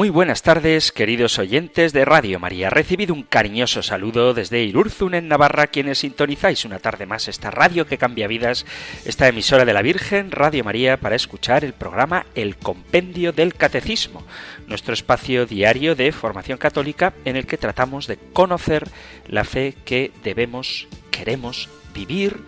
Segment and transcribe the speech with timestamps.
[0.00, 2.70] Muy buenas tardes, queridos oyentes de Radio María.
[2.70, 7.86] Recibido un cariñoso saludo desde Irurzun, en Navarra, quienes sintonizáis una tarde más esta radio
[7.86, 8.64] que cambia vidas,
[9.04, 14.24] esta emisora de la Virgen, Radio María, para escuchar el programa El Compendio del Catecismo,
[14.66, 18.88] nuestro espacio diario de formación católica en el que tratamos de conocer
[19.28, 22.38] la fe que debemos, queremos vivir,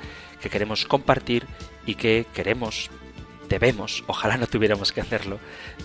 [0.40, 1.44] que queremos compartir
[1.84, 2.90] y que queremos,
[3.50, 5.38] debemos, ojalá no tuviéramos que hacerlo,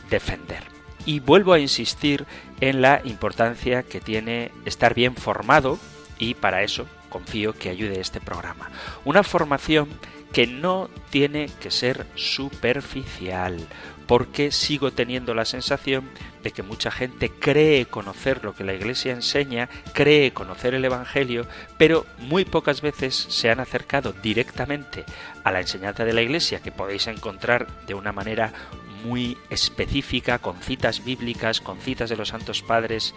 [0.10, 0.77] defender
[1.08, 2.26] y vuelvo a insistir
[2.60, 5.80] en la importancia que tiene estar bien formado
[6.20, 8.70] y para eso confío que ayude este programa.
[9.06, 9.88] Una formación
[10.34, 13.58] que no tiene que ser superficial,
[14.06, 16.10] porque sigo teniendo la sensación
[16.44, 21.48] de que mucha gente cree conocer lo que la Iglesia enseña, cree conocer el Evangelio,
[21.78, 25.06] pero muy pocas veces se han acercado directamente
[25.44, 28.52] a la enseñanza de la Iglesia, que podéis encontrar de una manera
[29.04, 33.14] muy específica, con citas bíblicas, con citas de los santos padres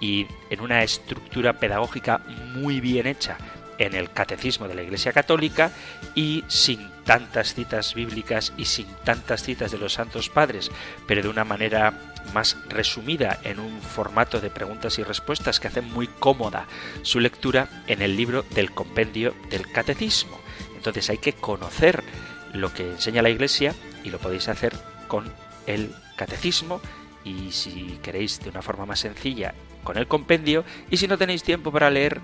[0.00, 2.18] y en una estructura pedagógica
[2.54, 3.38] muy bien hecha
[3.80, 5.72] en el catecismo de la Iglesia Católica
[6.14, 10.70] y sin tantas citas bíblicas y sin tantas citas de los santos padres,
[11.06, 11.94] pero de una manera
[12.34, 16.66] más resumida en un formato de preguntas y respuestas que hace muy cómoda
[17.02, 20.38] su lectura en el libro del compendio del catecismo.
[20.76, 22.04] Entonces hay que conocer
[22.52, 23.74] lo que enseña la Iglesia
[24.04, 24.74] y lo podéis hacer
[25.10, 25.24] con
[25.66, 26.80] el catecismo
[27.24, 30.64] y si queréis de una forma más sencilla con el compendio.
[30.88, 32.20] Y si no tenéis tiempo para leer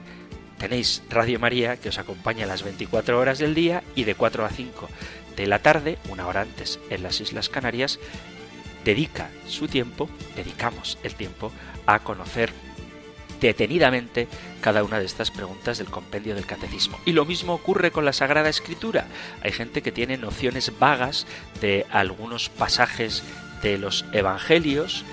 [0.56, 4.50] tenéis Radio María que os acompaña las 24 horas del día y de 4 a
[4.50, 4.88] 5
[5.36, 7.98] de la tarde, una hora antes en las Islas Canarias,
[8.84, 11.50] dedica su tiempo, dedicamos el tiempo
[11.86, 12.52] a conocer
[13.40, 14.28] detenidamente
[14.60, 16.98] cada una de estas preguntas del compendio del catecismo.
[17.04, 19.06] Y lo mismo ocurre con la Sagrada Escritura.
[19.42, 21.26] Hay gente que tiene nociones vagas
[21.60, 23.22] de algunos pasajes
[23.62, 25.04] de los Evangelios,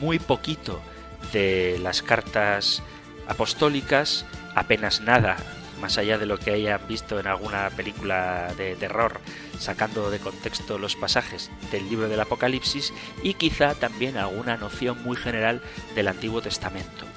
[0.00, 0.80] muy poquito
[1.32, 2.82] de las cartas
[3.26, 5.36] apostólicas, apenas nada
[5.80, 9.20] más allá de lo que hayan visto en alguna película de terror,
[9.58, 12.92] sacando de contexto los pasajes del libro del Apocalipsis
[13.24, 15.60] y quizá también alguna noción muy general
[15.96, 17.11] del Antiguo Testamento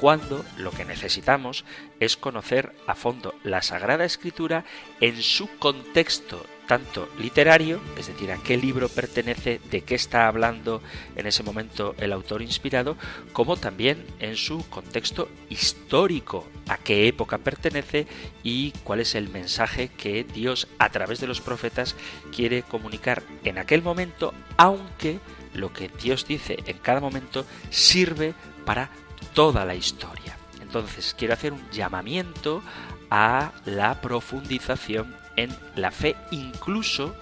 [0.00, 1.66] cuando lo que necesitamos
[2.00, 4.64] es conocer a fondo la Sagrada Escritura
[5.02, 10.80] en su contexto tanto literario, es decir, a qué libro pertenece, de qué está hablando
[11.16, 12.96] en ese momento el autor inspirado,
[13.32, 18.06] como también en su contexto histórico, a qué época pertenece
[18.42, 21.94] y cuál es el mensaje que Dios a través de los profetas
[22.34, 25.18] quiere comunicar en aquel momento, aunque
[25.52, 28.32] lo que Dios dice en cada momento sirve
[28.64, 28.90] para
[29.34, 30.36] toda la historia.
[30.60, 32.62] Entonces quiero hacer un llamamiento
[33.10, 37.14] a la profundización en la fe incluso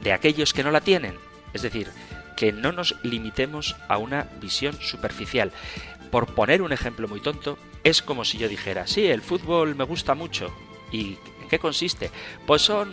[0.00, 1.16] de aquellos que no la tienen.
[1.52, 1.88] Es decir,
[2.36, 5.52] que no nos limitemos a una visión superficial.
[6.10, 9.84] Por poner un ejemplo muy tonto, es como si yo dijera, sí, el fútbol me
[9.84, 10.54] gusta mucho.
[10.92, 12.10] ¿Y en qué consiste?
[12.46, 12.92] Pues son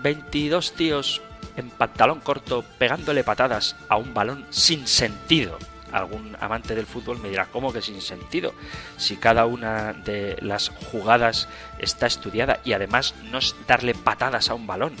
[0.00, 1.22] 22 tíos
[1.56, 5.58] en pantalón corto pegándole patadas a un balón sin sentido
[5.92, 8.54] algún amante del fútbol me dirá, ¿cómo que sin sentido?
[8.96, 14.54] Si cada una de las jugadas está estudiada y además no es darle patadas a
[14.54, 14.94] un balón,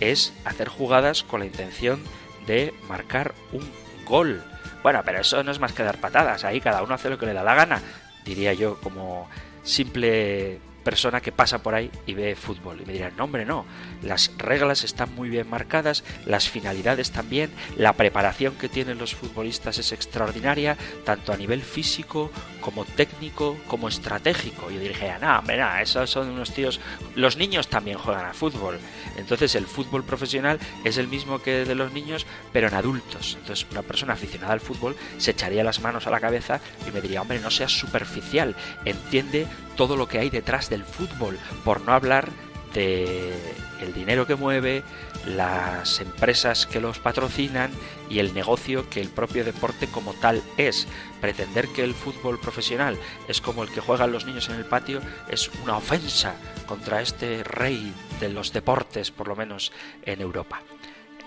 [0.00, 2.02] es hacer jugadas con la intención
[2.46, 3.68] de marcar un
[4.04, 4.42] gol.
[4.82, 7.26] Bueno, pero eso no es más que dar patadas, ahí cada uno hace lo que
[7.26, 7.82] le da la gana,
[8.24, 9.28] diría yo como
[9.62, 12.80] simple persona que pasa por ahí y ve fútbol.
[12.80, 13.66] Y me dirán, no hombre, no,
[14.02, 19.76] las reglas están muy bien marcadas, las finalidades también, la preparación que tienen los futbolistas
[19.76, 22.30] es extraordinaria, tanto a nivel físico
[22.62, 24.70] como técnico como estratégico.
[24.70, 26.80] Yo dije, no, hombre, no, esos son unos tíos,
[27.14, 28.78] los niños también juegan a fútbol.
[29.18, 33.36] Entonces el fútbol profesional es el mismo que de los niños, pero en adultos.
[33.38, 37.02] Entonces una persona aficionada al fútbol se echaría las manos a la cabeza y me
[37.02, 38.56] diría, hombre, no seas superficial,
[38.86, 39.46] entiende
[39.78, 42.28] todo lo que hay detrás del fútbol, por no hablar
[42.74, 43.32] de
[43.80, 44.82] el dinero que mueve,
[45.24, 47.70] las empresas que los patrocinan
[48.10, 50.88] y el negocio que el propio deporte como tal es.
[51.20, 52.98] Pretender que el fútbol profesional
[53.28, 56.34] es como el que juegan los niños en el patio es una ofensa
[56.66, 59.72] contra este rey de los deportes, por lo menos
[60.02, 60.60] en Europa.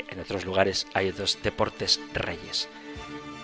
[0.09, 2.67] En otros lugares hay dos deportes reyes.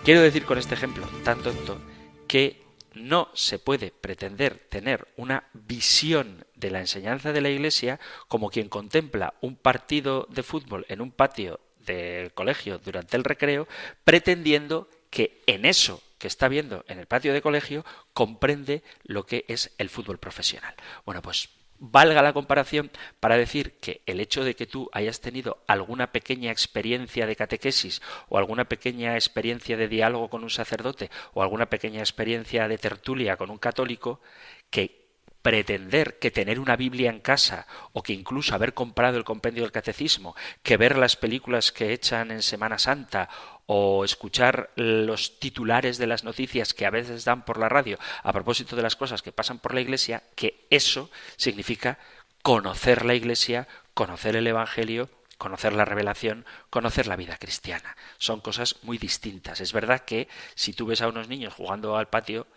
[0.03, 1.80] Quiero decir con este ejemplo tan tonto
[2.27, 2.67] que
[2.98, 8.70] no se puede pretender tener una visión de la enseñanza de la Iglesia como quien
[8.70, 13.68] contempla un partido de fútbol en un patio del colegio durante el recreo,
[14.04, 19.46] pretendiendo que en eso que está viendo en el patio de colegio comprende lo que
[19.48, 20.76] es el fútbol profesional.
[21.06, 25.63] Bueno, pues valga la comparación para decir que el hecho de que tú hayas tenido
[25.68, 31.41] alguna pequeña experiencia de catequesis o alguna pequeña experiencia de diálogo con un sacerdote o
[31.41, 34.21] alguna pequeña experiencia de tertulia con un católico,
[34.69, 35.07] que
[35.41, 39.71] pretender que tener una Biblia en casa o que incluso haber comprado el compendio del
[39.71, 43.29] catecismo, que ver las películas que echan en Semana Santa
[43.68, 48.34] o escuchar los titulares de las noticias que a veces dan por la radio a
[48.34, 52.00] propósito de las cosas que pasan por la Iglesia, que eso significa
[52.42, 57.96] conocer la Iglesia, conocer el Evangelio, conocer la revelación, conocer la vida cristiana.
[58.18, 59.60] Son cosas muy distintas.
[59.60, 62.48] Es verdad que si tú ves a unos niños jugando al patio,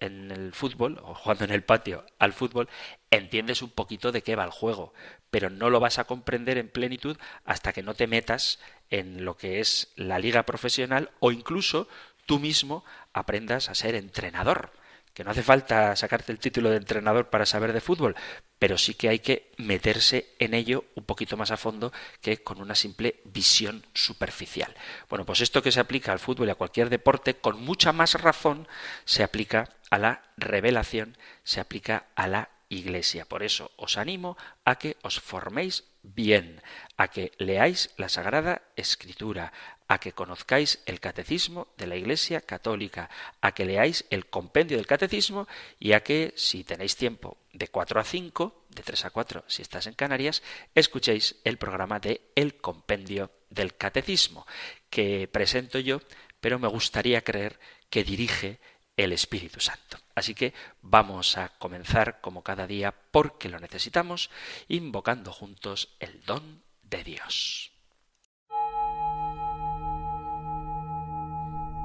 [0.00, 2.68] en el fútbol o jugando en el patio al fútbol,
[3.10, 4.92] entiendes un poquito de qué va el juego,
[5.30, 8.58] pero no lo vas a comprender en plenitud hasta que no te metas
[8.90, 11.88] en lo que es la liga profesional o incluso
[12.26, 14.72] tú mismo aprendas a ser entrenador
[15.14, 18.14] que no hace falta sacarte el título de entrenador para saber de fútbol,
[18.58, 22.60] pero sí que hay que meterse en ello un poquito más a fondo que con
[22.60, 24.74] una simple visión superficial.
[25.08, 28.14] Bueno, pues esto que se aplica al fútbol y a cualquier deporte, con mucha más
[28.14, 28.68] razón
[29.04, 33.26] se aplica a la revelación, se aplica a la iglesia.
[33.26, 36.62] Por eso os animo a que os forméis bien,
[36.96, 39.52] a que leáis la Sagrada Escritura,
[39.90, 43.10] a que conozcáis el catecismo de la Iglesia Católica,
[43.42, 48.00] a que leáis el compendio del catecismo y a que, si tenéis tiempo de 4
[48.00, 50.42] a 5, de 3 a 4 si estás en Canarias,
[50.74, 54.46] escuchéis el programa de El compendio del catecismo,
[54.88, 56.00] que presento yo,
[56.40, 57.58] pero me gustaría creer
[57.90, 58.60] que dirige
[59.04, 59.98] el Espíritu Santo.
[60.14, 60.52] Así que
[60.82, 64.30] vamos a comenzar como cada día porque lo necesitamos,
[64.68, 67.72] invocando juntos el don de Dios.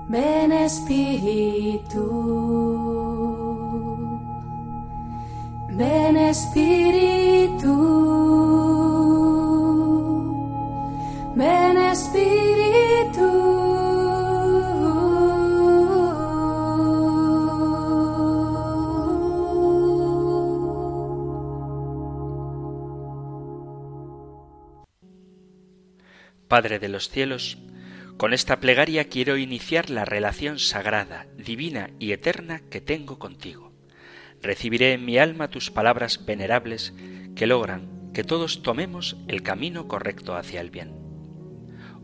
[0.08, 2.06] Ven Espíritu,
[5.72, 7.74] ven Espíritu,
[11.36, 12.65] ven Espíritu.
[26.48, 27.58] Padre de los cielos,
[28.18, 33.74] con esta plegaria quiero iniciar la relación sagrada, divina y eterna que tengo contigo.
[34.42, 36.94] Recibiré en mi alma tus palabras venerables
[37.36, 40.96] que logran que todos tomemos el camino correcto hacia el bien.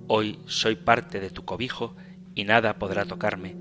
[0.08, 1.96] Hoy soy parte de tu cobijo
[2.36, 3.56] y nada podrá tocarme,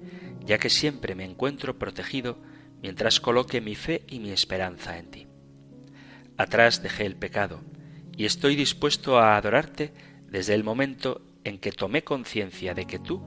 [0.45, 2.39] ya que siempre me encuentro protegido
[2.83, 5.27] mientras coloque mi fe y mi esperanza en ti.
[6.39, 7.61] Atrás dejé el pecado
[8.17, 9.93] y estoy dispuesto a adorarte
[10.31, 13.21] desde el momento en que tomé conciencia de que tú,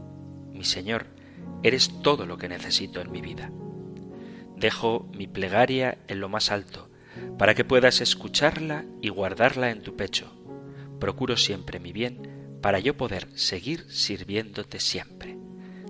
[0.51, 1.07] mi Señor,
[1.61, 3.51] eres todo lo que necesito en mi vida.
[4.57, 6.89] Dejo mi plegaria en lo más alto,
[7.37, 10.31] para que puedas escucharla y guardarla en tu pecho.
[10.99, 15.37] Procuro siempre mi bien, para yo poder seguir sirviéndote siempre.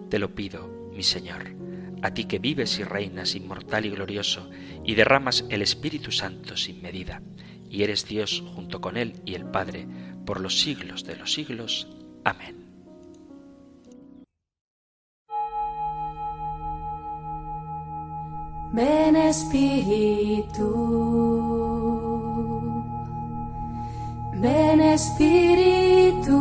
[0.09, 1.55] Te lo pido, mi Señor,
[2.01, 4.49] a ti que vives y reinas inmortal y glorioso,
[4.83, 7.21] y derramas el Espíritu Santo sin medida,
[7.69, 9.87] y eres Dios junto con Él y el Padre,
[10.25, 11.87] por los siglos de los siglos.
[12.23, 12.63] Amén.
[18.73, 20.65] Ven Espíritu,
[24.41, 26.39] ven Espíritu,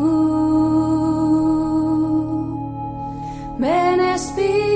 [3.58, 4.71] ven Espíritu.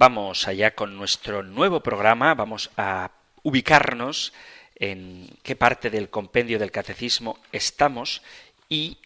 [0.00, 3.10] Vamos allá con nuestro nuevo programa, vamos a
[3.42, 4.32] ubicarnos
[4.76, 8.22] en qué parte del compendio del catecismo estamos
[8.70, 8.96] y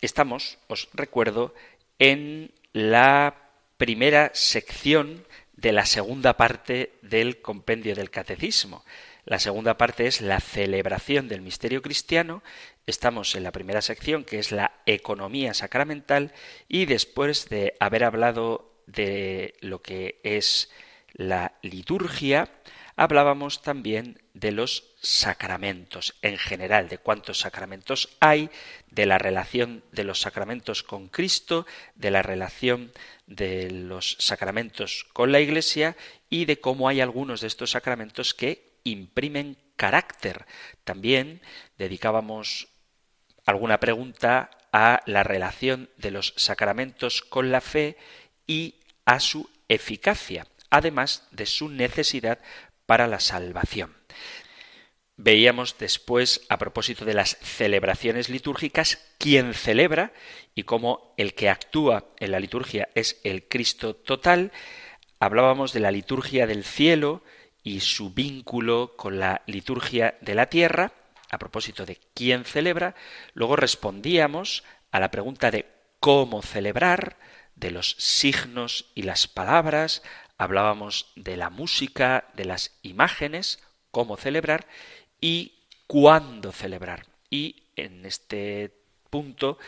[0.00, 1.56] estamos, os recuerdo,
[1.98, 3.34] en la
[3.78, 8.84] primera sección de la segunda parte del compendio del catecismo.
[9.24, 12.44] La segunda parte es la celebración del misterio cristiano.
[12.86, 16.32] Estamos en la primera sección, que es la economía sacramental,
[16.68, 20.70] y después de haber hablado de lo que es
[21.12, 22.50] la liturgia,
[22.96, 28.50] hablábamos también de los sacramentos en general, de cuántos sacramentos hay,
[28.90, 32.92] de la relación de los sacramentos con Cristo, de la relación
[33.26, 35.96] de los sacramentos con la Iglesia
[36.30, 40.46] y de cómo hay algunos de estos sacramentos que imprimen carácter.
[40.84, 41.42] También
[41.78, 42.68] dedicábamos
[43.46, 47.96] alguna pregunta a la relación de los sacramentos con la fe
[48.46, 48.74] y
[49.04, 52.38] a su eficacia, además de su necesidad
[52.86, 53.94] para la salvación.
[55.16, 60.12] Veíamos después, a propósito de las celebraciones litúrgicas, quién celebra
[60.56, 64.50] y cómo el que actúa en la liturgia es el Cristo total.
[65.20, 67.22] Hablábamos de la liturgia del cielo
[67.62, 70.92] y su vínculo con la liturgia de la tierra,
[71.30, 72.96] a propósito de quién celebra.
[73.34, 75.66] Luego respondíamos a la pregunta de
[76.00, 77.16] cómo celebrar,
[77.56, 80.02] de los signos y las palabras,
[80.38, 84.66] hablábamos de la música, de las imágenes, cómo celebrar,
[85.20, 85.54] y
[85.86, 87.06] cuándo celebrar.
[87.30, 88.72] Y en este
[89.10, 89.58] punto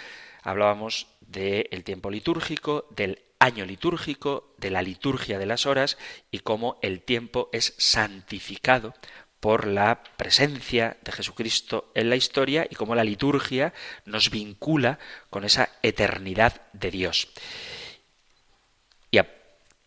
[0.43, 5.99] hablábamos del tiempo litúrgico, del año litúrgico, de la liturgia de las horas
[6.31, 8.95] y cómo el tiempo es santificado
[9.41, 13.75] por la presencia de Jesucristo en la historia y cómo la liturgia
[14.05, 14.99] nos vincula
[15.31, 17.29] con esa eternidad de Dios.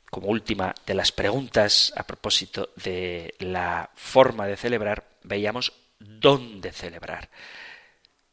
[0.09, 7.29] Como última de las preguntas a propósito de la forma de celebrar, veíamos dónde celebrar.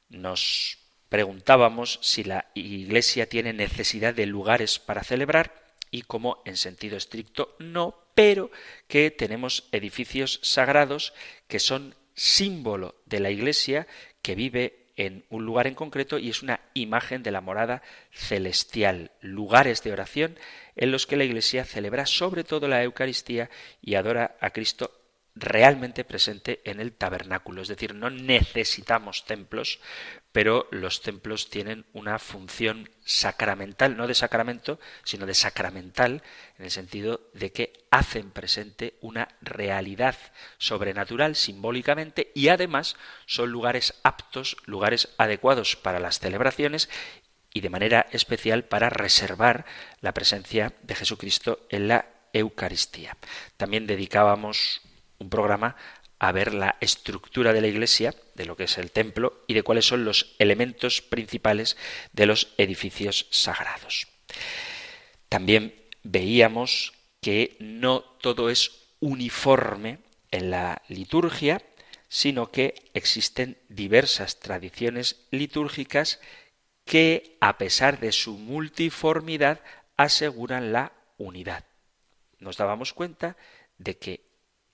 [0.08, 0.78] Nos
[1.08, 7.56] preguntábamos si la Iglesia tiene necesidad de lugares para celebrar y como en sentido estricto
[7.58, 8.50] no, pero
[8.88, 11.12] que tenemos edificios sagrados
[11.48, 13.86] que son símbolo de la Iglesia
[14.22, 19.12] que vive en un lugar en concreto y es una imagen de la morada celestial,
[19.20, 20.38] lugares de oración
[20.74, 23.50] en los que la Iglesia celebra sobre todo la Eucaristía
[23.82, 24.90] y adora a Cristo
[25.36, 27.60] realmente presente en el tabernáculo.
[27.60, 29.78] Es decir, no necesitamos templos,
[30.32, 36.22] pero los templos tienen una función sacramental, no de sacramento, sino de sacramental,
[36.58, 40.16] en el sentido de que hacen presente una realidad
[40.56, 46.88] sobrenatural simbólicamente y además son lugares aptos, lugares adecuados para las celebraciones
[47.52, 49.66] y de manera especial para reservar
[50.00, 53.16] la presencia de Jesucristo en la Eucaristía.
[53.56, 54.82] También dedicábamos
[55.18, 55.76] un programa
[56.18, 59.62] a ver la estructura de la iglesia, de lo que es el templo y de
[59.62, 61.76] cuáles son los elementos principales
[62.12, 64.06] de los edificios sagrados.
[65.28, 69.98] También veíamos que no todo es uniforme
[70.30, 71.62] en la liturgia,
[72.08, 76.20] sino que existen diversas tradiciones litúrgicas
[76.84, 79.60] que, a pesar de su multiformidad,
[79.96, 81.64] aseguran la unidad.
[82.38, 83.36] Nos dábamos cuenta
[83.78, 84.25] de que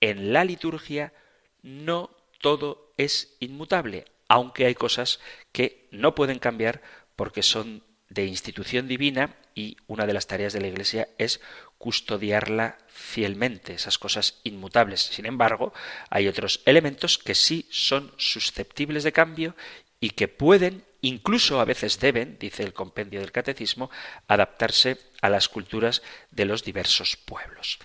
[0.03, 1.13] en la liturgia
[1.61, 2.09] no
[2.41, 5.21] todo es inmutable, aunque hay cosas
[5.53, 6.81] que no pueden cambiar
[7.15, 11.39] porque son de institución divina y una de las tareas de la Iglesia es
[11.77, 14.99] custodiarla fielmente, esas cosas inmutables.
[14.99, 15.73] Sin embargo,
[16.09, 19.55] hay otros elementos que sí son susceptibles de cambio
[20.01, 23.89] y que pueden, incluso a veces deben, dice el compendio del Catecismo,
[24.27, 27.79] adaptarse a las culturas de los diversos pueblos.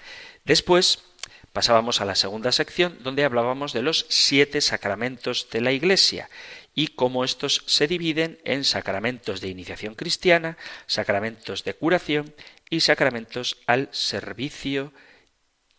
[0.44, 1.04] Después,
[1.58, 6.30] pasábamos a la segunda sección donde hablábamos de los siete sacramentos de la Iglesia
[6.72, 12.32] y cómo estos se dividen en sacramentos de iniciación cristiana, sacramentos de curación
[12.70, 14.92] y sacramentos al servicio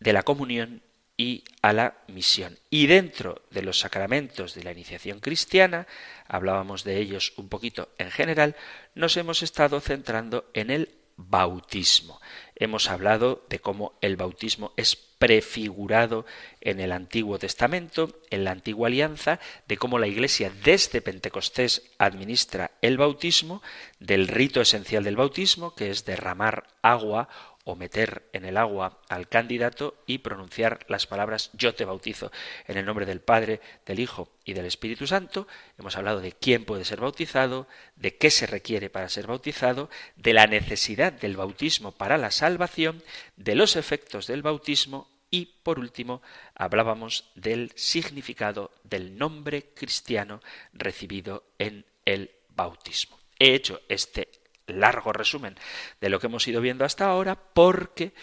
[0.02, 0.82] de la comunión
[1.16, 2.60] y a la misión.
[2.70, 5.88] Y dentro de los sacramentos de la iniciación cristiana,
[6.28, 8.58] hablábamos de ellos un poquito en general,
[8.96, 12.20] nos hemos estado centrando en el bautismo.
[12.60, 16.25] Hemos hablado de cómo el bautismo es prefigurado
[16.62, 22.72] en el Antiguo Testamento, en la Antigua Alianza, de cómo la Iglesia desde Pentecostés administra
[22.82, 23.62] el bautismo,
[24.00, 27.30] del rito esencial del bautismo, que es derramar agua
[27.70, 32.32] o meter en el agua al candidato y pronunciar las palabras yo te bautizo
[32.68, 35.48] en el nombre del Padre, del Hijo y del Espíritu Santo.
[35.78, 40.34] Hemos hablado de quién puede ser bautizado, de qué se requiere para ser bautizado, de
[40.34, 43.04] la necesidad del bautismo para la salvación,
[43.36, 46.24] de los efectos del bautismo y, por último,
[46.56, 50.42] hablábamos del significado del nombre cristiano
[50.74, 53.20] recibido en el bautismo.
[53.38, 54.38] He hecho este
[54.70, 55.56] largo resumen
[56.02, 58.14] de lo que hemos ido viendo hasta ahora porque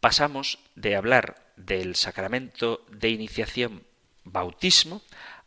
[0.00, 3.84] pasamos de hablar del sacramento de iniciación
[4.24, 5.02] bautismo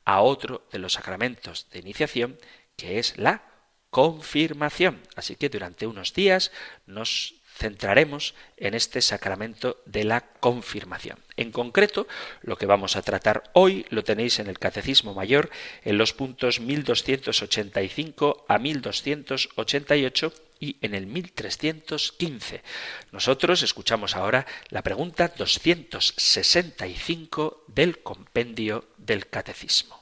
[0.05, 2.39] a otro de los sacramentos de iniciación
[2.75, 3.43] que es la
[3.89, 5.01] confirmación.
[5.15, 6.51] Así que durante unos días
[6.85, 11.17] nos centraremos en este sacramento de la confirmación.
[11.35, 12.07] En concreto,
[12.41, 15.49] lo que vamos a tratar hoy lo tenéis en el Catecismo Mayor
[15.83, 22.63] en los puntos 1285 a 1288 y en el 1315.
[23.11, 30.01] Nosotros escuchamos ahora la pregunta 265 del compendio del Catecismo.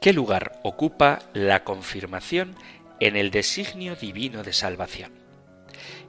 [0.00, 2.56] ¿Qué lugar ocupa la confirmación
[3.00, 5.23] en el designio divino de salvación?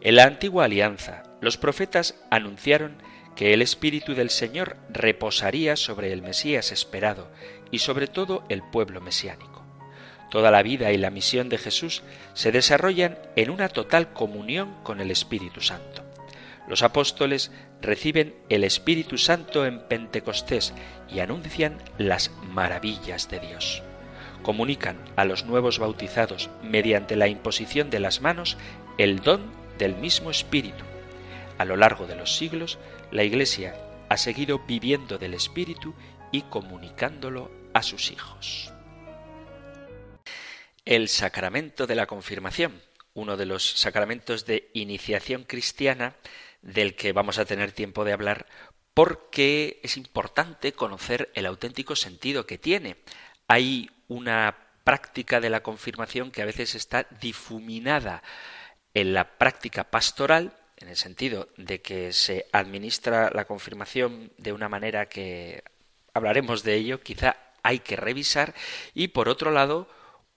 [0.06, 3.02] En la antigua alianza, los profetas anunciaron
[3.36, 7.32] que el Espíritu del Señor reposaría sobre el Mesías esperado
[7.72, 9.64] y sobre todo el pueblo mesiánico.
[10.30, 12.04] Toda la vida y la misión de Jesús
[12.36, 16.04] se desarrollan en una total comunión con el Espíritu Santo.
[16.68, 17.50] Los apóstoles
[17.82, 20.76] reciben el Espíritu Santo en Pentecostés
[21.12, 23.82] y anuncian las maravillas de Dios.
[24.44, 28.56] Comunican a los nuevos bautizados mediante la imposición de las manos
[29.00, 30.84] el don del mismo Espíritu.
[31.58, 32.78] A lo largo de los siglos,
[33.12, 33.76] la Iglesia
[34.10, 35.94] ha seguido viviendo del Espíritu
[36.32, 38.72] y comunicándolo a sus hijos.
[40.86, 42.82] El sacramento de la confirmación,
[43.14, 46.16] uno de los sacramentos de iniciación cristiana
[46.62, 48.46] del que vamos a tener tiempo de hablar
[48.94, 52.98] porque es importante conocer el auténtico sentido que tiene.
[53.48, 58.24] Hay una práctica de la confirmación que a veces está difuminada
[58.96, 64.70] en la práctica pastoral, en el sentido de que se administra la confirmación de una
[64.70, 65.64] manera que
[66.14, 68.56] hablaremos de ello, quizá hay que revisar,
[68.94, 69.90] y por otro lado,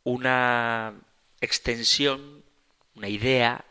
[0.03, 0.95] una
[1.41, 2.43] extensión,
[2.97, 3.65] una idea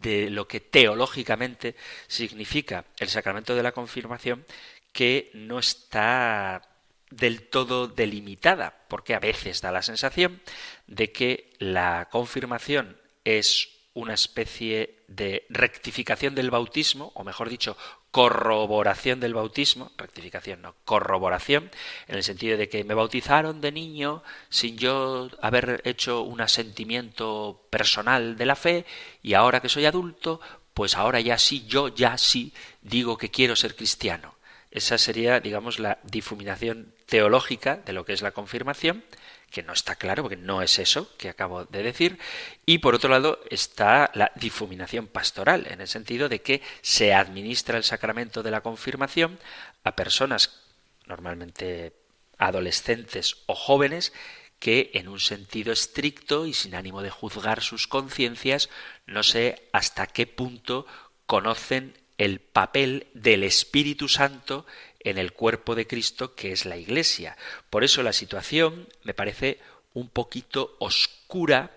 [0.00, 1.76] de lo que teológicamente
[2.08, 4.44] significa el sacramento de la confirmación
[4.92, 6.62] que no está
[7.10, 10.42] del todo delimitada, porque a veces da la sensación
[10.88, 17.78] de que la confirmación es una especie de rectificación del bautismo, o mejor dicho,
[18.10, 21.70] corroboración del bautismo, rectificación no, corroboración,
[22.06, 27.66] en el sentido de que me bautizaron de niño sin yo haber hecho un asentimiento
[27.70, 28.84] personal de la fe
[29.22, 30.40] y ahora que soy adulto,
[30.74, 34.34] pues ahora ya sí, yo ya sí digo que quiero ser cristiano.
[34.70, 39.04] Esa sería, digamos, la difuminación teológica de lo que es la confirmación,
[39.50, 42.18] que no está claro, porque no es eso que acabo de decir,
[42.66, 47.78] y por otro lado está la difuminación pastoral, en el sentido de que se administra
[47.78, 49.38] el sacramento de la confirmación
[49.84, 50.60] a personas
[51.06, 51.92] normalmente
[52.38, 54.12] adolescentes o jóvenes
[54.58, 58.68] que en un sentido estricto y sin ánimo de juzgar sus conciencias,
[59.06, 60.86] no sé hasta qué punto
[61.26, 64.66] conocen el papel del Espíritu Santo
[65.06, 67.36] en el cuerpo de Cristo que es la Iglesia.
[67.70, 69.60] Por eso la situación me parece
[69.94, 71.70] un poquito oscura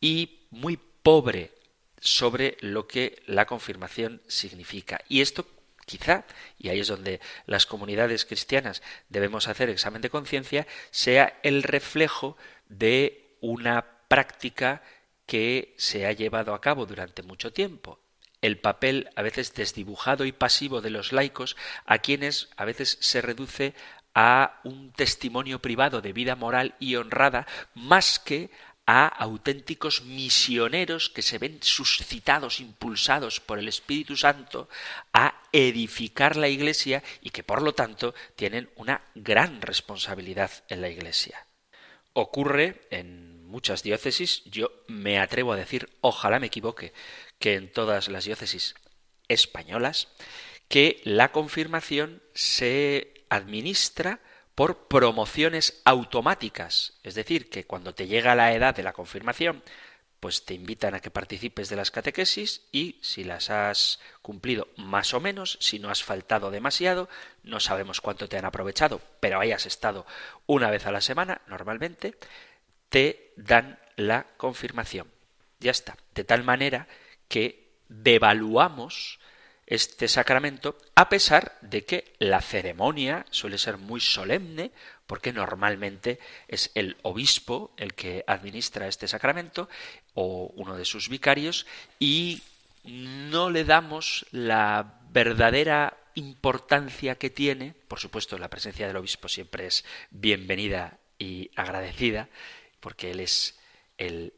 [0.00, 1.52] y muy pobre
[2.00, 5.00] sobre lo que la confirmación significa.
[5.08, 5.46] Y esto
[5.86, 6.24] quizá,
[6.58, 12.36] y ahí es donde las comunidades cristianas debemos hacer examen de conciencia, sea el reflejo
[12.68, 14.82] de una práctica
[15.24, 18.01] que se ha llevado a cabo durante mucho tiempo
[18.42, 23.22] el papel a veces desdibujado y pasivo de los laicos, a quienes a veces se
[23.22, 23.74] reduce
[24.14, 28.50] a un testimonio privado de vida moral y honrada, más que
[28.84, 34.68] a auténticos misioneros que se ven suscitados, impulsados por el Espíritu Santo
[35.12, 40.88] a edificar la Iglesia y que por lo tanto tienen una gran responsabilidad en la
[40.88, 41.46] Iglesia.
[42.12, 46.92] Ocurre en muchas diócesis, yo me atrevo a decir, ojalá me equivoque,
[47.42, 48.76] que en todas las diócesis
[49.26, 50.06] españolas,
[50.68, 54.20] que la confirmación se administra
[54.54, 59.64] por promociones automáticas, es decir, que cuando te llega la edad de la confirmación,
[60.20, 65.12] pues te invitan a que participes de las catequesis y si las has cumplido más
[65.12, 67.08] o menos, si no has faltado demasiado,
[67.42, 70.06] no sabemos cuánto te han aprovechado, pero hayas estado
[70.46, 72.14] una vez a la semana normalmente,
[72.88, 75.10] te dan la confirmación.
[75.58, 75.96] Ya está.
[76.14, 76.86] De tal manera
[77.32, 79.18] que devaluamos
[79.64, 84.70] este sacramento a pesar de que la ceremonia suele ser muy solemne
[85.06, 89.70] porque normalmente es el obispo el que administra este sacramento
[90.12, 91.64] o uno de sus vicarios
[91.98, 92.42] y
[92.84, 99.64] no le damos la verdadera importancia que tiene, por supuesto la presencia del obispo siempre
[99.64, 102.28] es bienvenida y agradecida
[102.80, 103.58] porque él es
[103.96, 104.34] el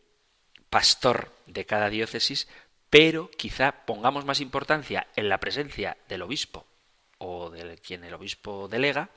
[0.74, 2.48] pastor de cada diócesis,
[2.94, 6.64] pero quizá pongamos más importancia en la presencia del obispo
[7.18, 9.10] o de quien el obispo delega,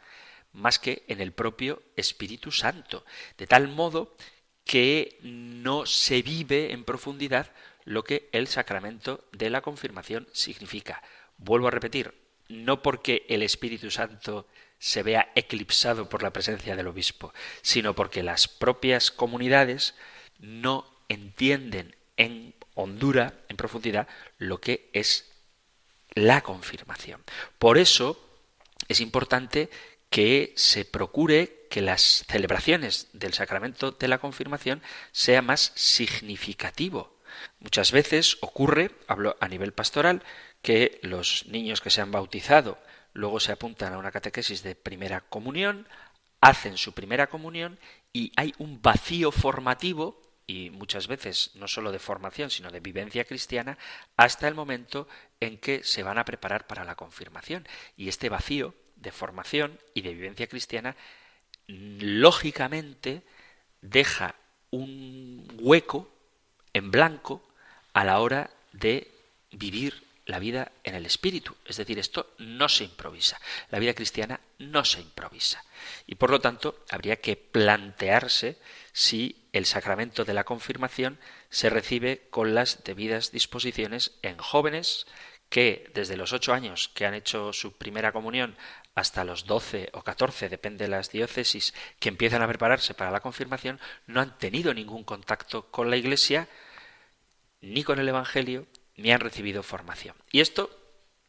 [0.52, 3.06] más que en el propio Espíritu Santo,
[3.38, 4.16] de tal modo
[4.64, 7.52] que no se vive en profundidad
[7.84, 11.04] lo que el sacramento de la confirmación significa.
[11.38, 12.16] Vuelvo a repetir,
[12.48, 14.48] no porque el Espíritu Santo
[14.80, 19.94] se vea eclipsado por la presencia del obispo, sino porque las propias comunidades
[20.40, 25.32] no entienden en hondura, en profundidad, lo que es
[26.14, 27.22] la confirmación.
[27.60, 28.24] Por eso
[28.88, 29.70] es importante
[30.10, 37.18] que se procure que las celebraciones del sacramento de la confirmación sea más significativo.
[37.60, 40.24] Muchas veces ocurre, hablo a nivel pastoral,
[40.62, 42.78] que los niños que se han bautizado
[43.14, 45.88] luego se apuntan a una catequesis de primera comunión,
[46.40, 47.80] hacen su primera comunión
[48.14, 53.26] y hay un vacío formativo y muchas veces no solo de formación, sino de vivencia
[53.26, 53.78] cristiana,
[54.16, 55.08] hasta el momento
[55.42, 57.68] en que se van a preparar para la confirmación.
[57.98, 60.96] Y este vacío de formación y de vivencia cristiana,
[61.68, 63.24] lógicamente,
[63.82, 64.36] deja
[64.72, 66.10] un hueco
[66.74, 67.44] en blanco
[67.94, 69.12] a la hora de
[69.52, 71.56] vivir la vida en el espíritu.
[71.66, 73.40] Es decir, esto no se improvisa.
[73.70, 75.64] La vida cristiana no se improvisa.
[76.06, 78.60] Y por lo tanto, habría que plantearse
[78.92, 85.06] si el sacramento de la confirmación se recibe con las debidas disposiciones en jóvenes
[85.50, 88.58] que desde los ocho años que han hecho su primera comunión
[88.96, 93.20] hasta los doce o catorce, depende de las diócesis, que empiezan a prepararse para la
[93.20, 96.48] confirmación, no han tenido ningún contacto con la Iglesia,
[97.62, 98.66] ni con el Evangelio,
[98.96, 100.16] ni han recibido formación.
[100.32, 100.72] Y esto,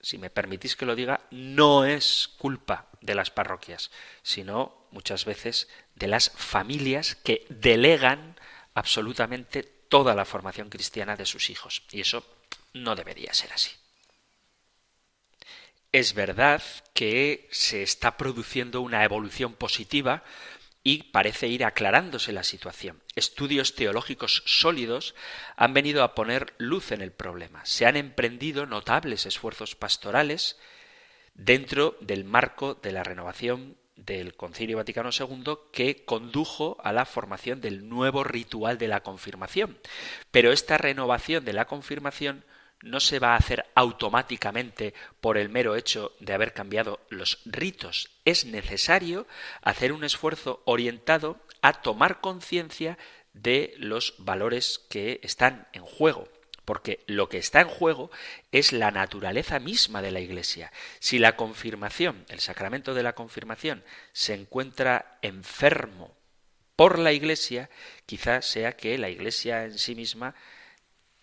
[0.01, 3.91] si me permitís que lo diga, no es culpa de las parroquias,
[4.23, 8.39] sino muchas veces de las familias que delegan
[8.75, 11.83] absolutamente toda la formación cristiana de sus hijos.
[11.91, 12.25] Y eso
[12.75, 13.71] no debería ser así.
[15.91, 20.23] Es verdad que se está produciendo una evolución positiva
[20.85, 23.03] y parece ir aclarándose la situación.
[23.17, 25.15] Estudios teológicos sólidos
[25.57, 27.65] han venido a poner luz en el problema.
[27.65, 30.59] Se han emprendido notables esfuerzos pastorales
[31.38, 37.61] dentro del marco de la renovación del Concilio Vaticano II que condujo a la formación
[37.61, 39.79] del nuevo ritual de la confirmación.
[40.31, 42.44] Pero esta renovación de la confirmación
[42.83, 48.11] no se va a hacer automáticamente por el mero hecho de haber cambiado los ritos.
[48.24, 49.27] Es necesario
[49.62, 52.98] hacer un esfuerzo orientado a tomar conciencia
[53.33, 56.29] de los valores que están en juego
[56.69, 58.11] porque lo que está en juego
[58.53, 60.71] es la naturaleza misma de la Iglesia.
[60.99, 66.15] Si la confirmación, el sacramento de la confirmación, se encuentra enfermo
[66.77, 67.71] por la Iglesia,
[68.05, 70.35] quizás sea que la Iglesia en sí misma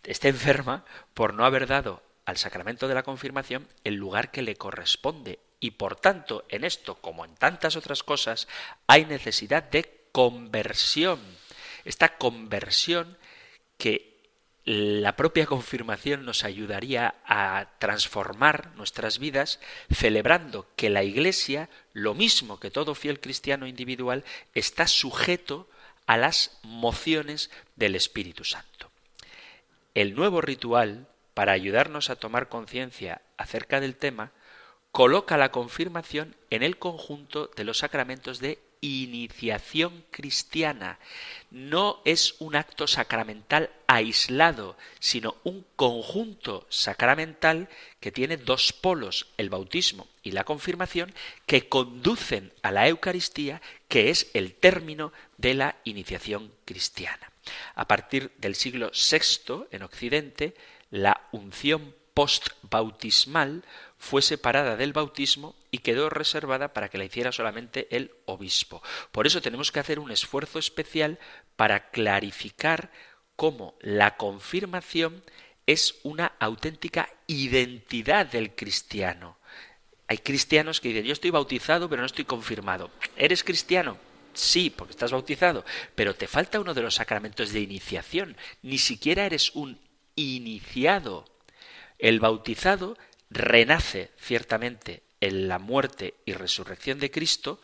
[0.04, 4.56] esté enferma por no haber dado al sacramento de la confirmación el lugar que le
[4.56, 5.38] corresponde.
[5.60, 8.48] Y por tanto, en esto, como en tantas otras cosas,
[8.88, 11.20] hay necesidad de conversión.
[11.84, 13.16] Esta conversión
[13.78, 14.14] que
[14.65, 19.60] la propia confirmación nos ayudaría a transformar nuestras vidas
[19.93, 24.23] celebrando que la Iglesia, lo mismo que todo fiel cristiano individual,
[24.56, 25.69] está sujeto
[26.08, 28.89] a las mociones del Espíritu Santo.
[29.93, 34.32] El nuevo ritual, para ayudarnos a tomar conciencia acerca del tema,
[34.91, 41.00] coloca la confirmación en el conjunto de los sacramentos de iniciación cristiana.
[41.52, 49.50] No es un acto sacramental aislado, sino un conjunto sacramental que tiene dos polos, el
[49.50, 51.14] bautismo y la confirmación,
[51.46, 57.32] que conducen a la Eucaristía, que es el término de la iniciación cristiana.
[57.76, 60.56] A partir del siglo VI, en Occidente,
[60.92, 63.64] la unción postbautismal
[64.06, 68.84] fue separada del bautismo y quedó reservada para que la hiciera solamente el obispo.
[69.12, 71.18] Por eso tenemos que hacer un esfuerzo especial
[71.56, 72.91] para clarificar
[73.36, 75.24] cómo la confirmación
[75.65, 79.39] es una auténtica identidad del cristiano.
[80.08, 82.91] Hay cristianos que dicen, yo estoy bautizado pero no estoy confirmado.
[83.18, 83.98] ¿Eres cristiano?
[84.36, 85.65] Sí, porque estás bautizado,
[85.96, 88.38] pero te falta uno de los sacramentos de iniciación.
[88.62, 89.80] Ni siquiera eres un
[90.15, 91.26] iniciado.
[91.98, 92.98] El bautizado
[93.30, 97.62] renace ciertamente en la muerte y resurrección de Cristo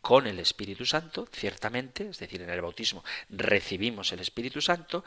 [0.00, 5.04] con el Espíritu Santo, ciertamente, es decir, en el bautismo recibimos el Espíritu Santo,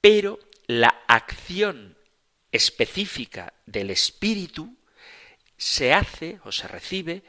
[0.00, 1.96] pero la acción
[2.50, 4.76] específica del Espíritu
[5.56, 7.22] se hace o se recibe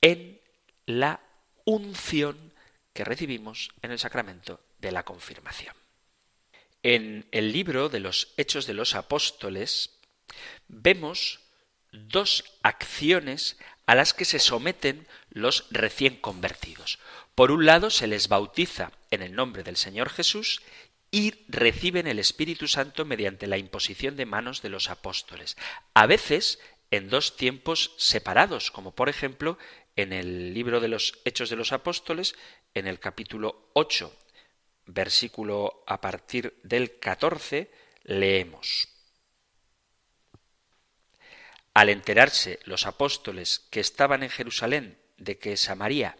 [0.00, 0.40] en
[0.86, 1.20] la
[1.64, 2.52] unción
[2.92, 5.74] que recibimos en el sacramento de la confirmación.
[6.82, 9.95] En el libro de los Hechos de los Apóstoles
[10.68, 11.40] vemos
[11.92, 16.98] dos acciones a las que se someten los recién convertidos.
[17.34, 20.62] Por un lado, se les bautiza en el nombre del Señor Jesús
[21.10, 25.56] y reciben el Espíritu Santo mediante la imposición de manos de los apóstoles.
[25.94, 26.58] A veces
[26.90, 29.58] en dos tiempos separados, como por ejemplo
[29.96, 32.34] en el libro de los Hechos de los Apóstoles,
[32.74, 34.14] en el capítulo 8,
[34.86, 37.70] versículo a partir del 14,
[38.04, 38.95] leemos.
[41.76, 46.16] Al enterarse los apóstoles que estaban en Jerusalén de que Samaría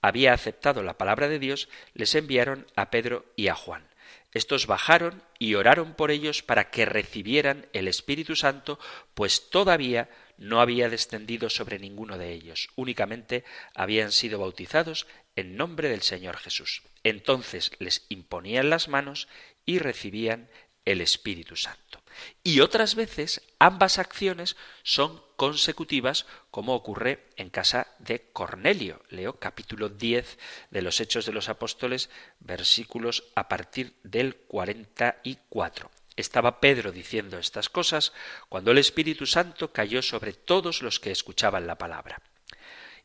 [0.00, 3.88] había aceptado la palabra de Dios, les enviaron a Pedro y a Juan.
[4.30, 8.78] Estos bajaron y oraron por ellos para que recibieran el Espíritu Santo,
[9.14, 13.42] pues todavía no había descendido sobre ninguno de ellos, únicamente
[13.74, 16.82] habían sido bautizados en nombre del Señor Jesús.
[17.02, 19.26] Entonces les imponían las manos
[19.66, 20.48] y recibían
[20.84, 22.02] el Espíritu Santo.
[22.42, 29.02] Y otras veces ambas acciones son consecutivas, como ocurre en casa de Cornelio.
[29.08, 30.38] Leo capítulo 10
[30.70, 35.90] de los Hechos de los Apóstoles, versículos a partir del 44.
[36.16, 38.12] Estaba Pedro diciendo estas cosas
[38.48, 42.20] cuando el Espíritu Santo cayó sobre todos los que escuchaban la palabra.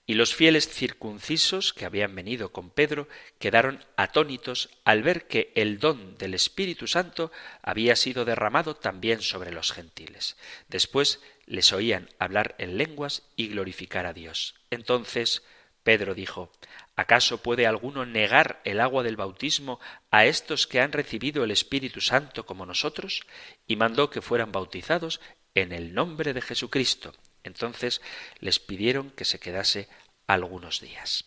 [0.08, 3.08] Y los fieles circuncisos que habían venido con Pedro
[3.40, 7.32] quedaron atónitos al ver que el don del Espíritu Santo
[7.64, 10.38] había sido derramado también sobre los gentiles.
[10.68, 14.56] Después les oían hablar en lenguas y glorificar a Dios.
[14.70, 15.42] Entonces
[15.82, 16.52] Pedro dijo
[16.96, 19.80] ¿Acaso puede alguno negar el agua del bautismo
[20.12, 23.26] a estos que han recibido el Espíritu Santo como nosotros?
[23.68, 25.20] Y mandó que fueran bautizados
[25.56, 27.14] en el nombre de Jesucristo.
[27.46, 28.02] Entonces
[28.40, 29.88] les pidieron que se quedase
[30.28, 31.26] algunos días.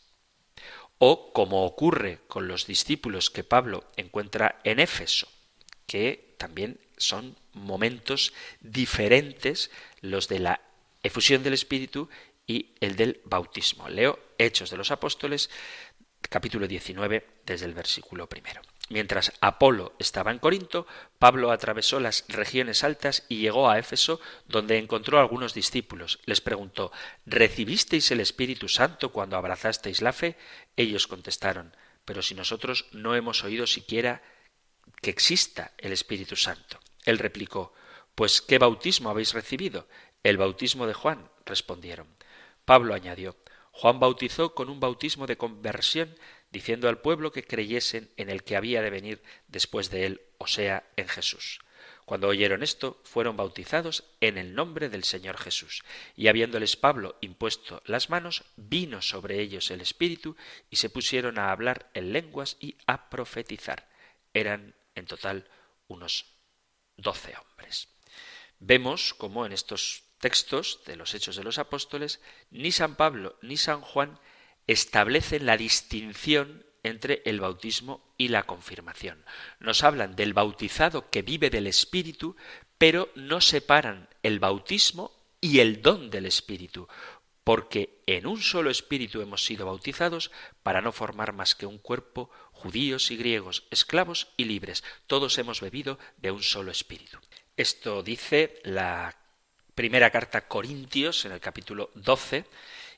[0.98, 5.28] O como ocurre con los discípulos que Pablo encuentra en Éfeso,
[5.86, 10.60] que también son momentos diferentes los de la
[11.02, 12.08] efusión del Espíritu
[12.46, 13.88] y el del bautismo.
[13.88, 15.50] Leo Hechos de los Apóstoles,
[16.22, 18.60] capítulo 19, desde el versículo primero.
[18.90, 20.86] Mientras Apolo estaba en Corinto,
[21.18, 26.20] Pablo atravesó las regiones altas y llegó a Éfeso, donde encontró a algunos discípulos.
[26.24, 26.90] Les preguntó
[27.26, 30.36] ¿Recibisteis el Espíritu Santo cuando abrazasteis la fe?
[30.76, 34.22] Ellos contestaron Pero si nosotros no hemos oído siquiera
[35.02, 36.80] que exista el Espíritu Santo.
[37.04, 37.74] Él replicó
[38.14, 39.86] Pues ¿qué bautismo habéis recibido?
[40.22, 42.08] El bautismo de Juan, respondieron.
[42.64, 43.36] Pablo añadió
[43.78, 46.16] Juan bautizó con un bautismo de conversión
[46.50, 50.46] diciendo al pueblo que creyesen en el que había de venir después de él, o
[50.46, 51.60] sea, en Jesús.
[52.08, 55.84] Cuando oyeron esto, fueron bautizados en el nombre del Señor Jesús.
[56.16, 60.34] Y habiéndoles Pablo impuesto las manos, vino sobre ellos el Espíritu,
[60.70, 63.90] y se pusieron a hablar en lenguas y a profetizar.
[64.32, 65.50] Eran en total
[65.86, 66.24] unos
[66.96, 67.88] doce hombres.
[68.58, 73.58] Vemos cómo en estos textos de los Hechos de los Apóstoles, ni San Pablo ni
[73.58, 74.18] San Juan
[74.68, 79.24] establecen la distinción entre el bautismo y la confirmación.
[79.58, 82.36] Nos hablan del bautizado que vive del Espíritu,
[82.76, 86.86] pero no separan el bautismo y el don del Espíritu,
[87.44, 90.30] porque en un solo Espíritu hemos sido bautizados
[90.62, 94.84] para no formar más que un cuerpo, judíos y griegos, esclavos y libres.
[95.06, 97.18] Todos hemos bebido de un solo Espíritu.
[97.56, 99.16] Esto dice la
[99.74, 102.44] primera carta Corintios en el capítulo 12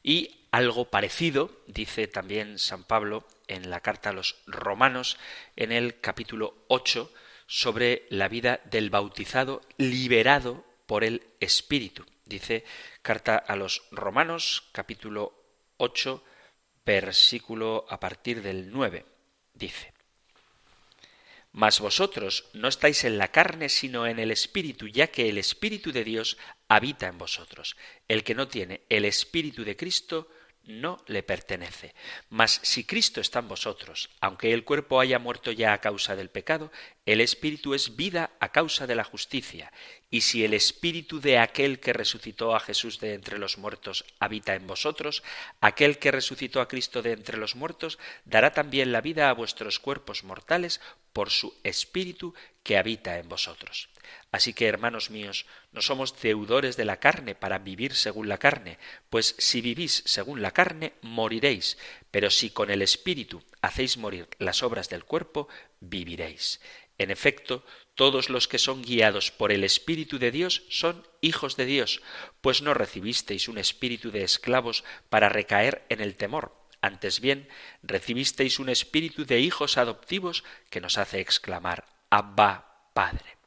[0.02, 5.18] y algo parecido dice también San Pablo en la carta a los romanos
[5.56, 7.12] en el capítulo 8
[7.46, 12.04] sobre la vida del bautizado liberado por el Espíritu.
[12.24, 12.64] Dice
[13.02, 15.34] carta a los romanos capítulo
[15.76, 16.24] 8
[16.84, 19.04] versículo a partir del 9.
[19.54, 19.92] Dice
[21.52, 25.90] mas vosotros no estáis en la carne, sino en el Espíritu, ya que el Espíritu
[25.90, 26.38] de Dios
[26.70, 27.76] habita en vosotros.
[28.08, 30.28] El que no tiene el Espíritu de Cristo
[30.62, 31.94] no le pertenece.
[32.28, 36.30] Mas si Cristo está en vosotros, aunque el cuerpo haya muerto ya a causa del
[36.30, 36.70] pecado,
[37.06, 39.72] el Espíritu es vida a causa de la justicia.
[40.10, 44.54] Y si el Espíritu de aquel que resucitó a Jesús de entre los muertos habita
[44.54, 45.24] en vosotros,
[45.60, 49.80] aquel que resucitó a Cristo de entre los muertos dará también la vida a vuestros
[49.80, 50.80] cuerpos mortales
[51.12, 53.89] por su Espíritu que habita en vosotros.
[54.32, 58.78] Así que, hermanos míos, no somos deudores de la carne para vivir según la carne,
[59.08, 61.78] pues si vivís según la carne, moriréis,
[62.10, 65.48] pero si con el Espíritu hacéis morir las obras del cuerpo,
[65.80, 66.60] viviréis.
[66.98, 71.64] En efecto, todos los que son guiados por el Espíritu de Dios son hijos de
[71.64, 72.02] Dios,
[72.40, 77.48] pues no recibisteis un espíritu de esclavos para recaer en el temor, antes bien
[77.82, 83.39] recibisteis un espíritu de hijos adoptivos que nos hace exclamar Abba, Padre.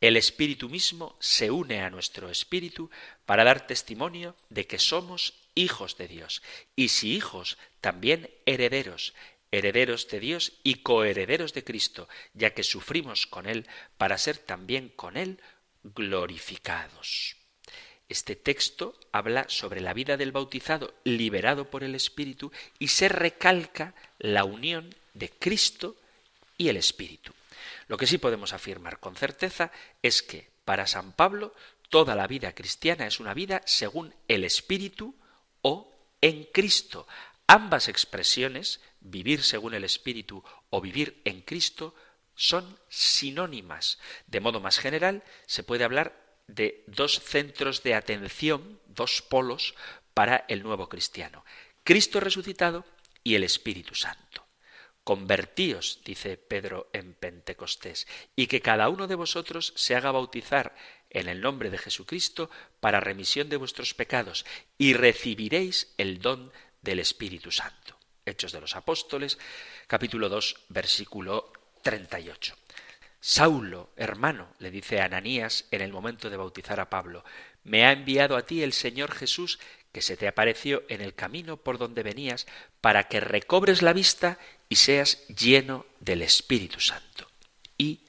[0.00, 2.90] El Espíritu mismo se une a nuestro espíritu
[3.24, 6.42] para dar testimonio de que somos hijos de Dios,
[6.76, 9.14] y si hijos, también herederos,
[9.50, 14.90] herederos de Dios y coherederos de Cristo, ya que sufrimos con Él para ser también
[14.90, 15.40] con Él
[15.82, 17.36] glorificados.
[18.08, 23.94] Este texto habla sobre la vida del bautizado liberado por el Espíritu y se recalca
[24.18, 25.96] la unión de Cristo
[26.58, 27.32] y el Espíritu.
[27.88, 29.70] Lo que sí podemos afirmar con certeza
[30.02, 31.54] es que para San Pablo
[31.88, 35.14] toda la vida cristiana es una vida según el Espíritu
[35.62, 37.06] o en Cristo.
[37.46, 41.94] Ambas expresiones, vivir según el Espíritu o vivir en Cristo,
[42.34, 43.98] son sinónimas.
[44.26, 49.74] De modo más general, se puede hablar de dos centros de atención, dos polos
[50.14, 51.44] para el nuevo cristiano.
[51.84, 52.84] Cristo resucitado
[53.22, 54.45] y el Espíritu Santo.
[55.06, 60.74] Convertíos, dice Pedro en Pentecostés, y que cada uno de vosotros se haga bautizar
[61.10, 64.44] en el nombre de Jesucristo para remisión de vuestros pecados,
[64.76, 66.50] y recibiréis el don
[66.82, 67.96] del Espíritu Santo.
[68.24, 69.38] Hechos de los Apóstoles,
[69.86, 72.56] capítulo 2, versículo 38.
[73.20, 77.24] Saulo, hermano, le dice Ananías en el momento de bautizar a Pablo,
[77.62, 79.60] me ha enviado a ti el Señor Jesús,
[79.92, 82.46] que se te apareció en el camino por donde venías,
[82.80, 84.38] para que recobres la vista
[84.68, 87.28] y seas lleno del Espíritu Santo.
[87.78, 88.00] Y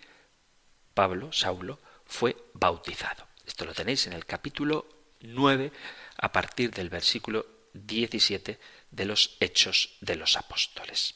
[0.93, 3.27] Pablo, Saulo, fue bautizado.
[3.45, 4.87] Esto lo tenéis en el capítulo
[5.21, 5.71] 9,
[6.17, 8.59] a partir del versículo 17
[8.91, 11.15] de los Hechos de los Apóstoles.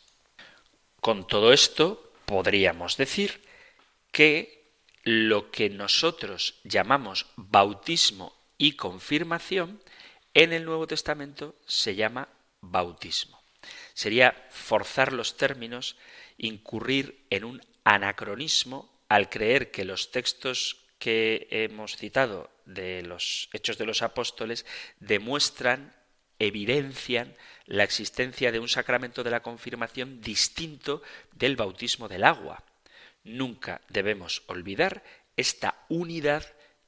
[1.00, 3.42] Con todo esto, podríamos decir
[4.12, 4.62] que
[5.04, 9.82] lo que nosotros llamamos bautismo y confirmación,
[10.34, 12.30] en el Nuevo Testamento se llama
[12.62, 13.41] bautismo.
[14.02, 15.96] Sería forzar los términos,
[16.40, 23.78] incurrir en un anacronismo al creer que los textos que hemos citado de los Hechos
[23.78, 24.66] de los Apóstoles
[25.00, 25.94] demuestran,
[26.40, 27.38] evidencian
[27.68, 32.64] la existencia de un sacramento de la confirmación distinto del bautismo del agua.
[33.24, 35.04] Nunca debemos olvidar
[35.38, 36.44] esta unidad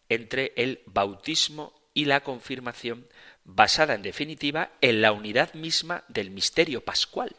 [0.10, 3.08] entre el bautismo y la confirmación,
[3.46, 7.36] basada en definitiva en la unidad misma del misterio pascual,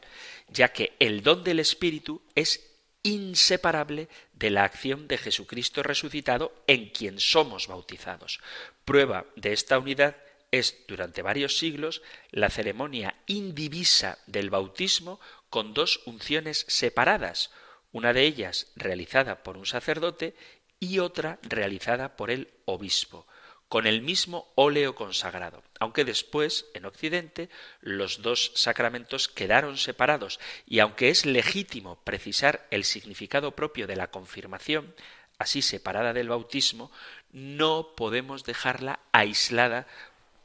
[0.48, 6.88] ya que el don del Espíritu es inseparable de la acción de Jesucristo resucitado en
[6.90, 8.40] quien somos bautizados.
[8.84, 10.16] Prueba de esta unidad
[10.50, 17.50] es durante varios siglos la ceremonia indivisa del bautismo con dos unciones separadas,
[17.92, 20.34] una de ellas realizada por un sacerdote
[20.80, 23.26] y otra realizada por el obispo,
[23.74, 27.48] con el mismo óleo consagrado, aunque después, en Occidente,
[27.80, 34.12] los dos sacramentos quedaron separados, y aunque es legítimo precisar el significado propio de la
[34.12, 34.94] confirmación,
[35.38, 36.92] así separada del bautismo,
[37.32, 39.88] no podemos dejarla aislada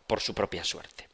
[0.08, 1.08] por su propia suerte.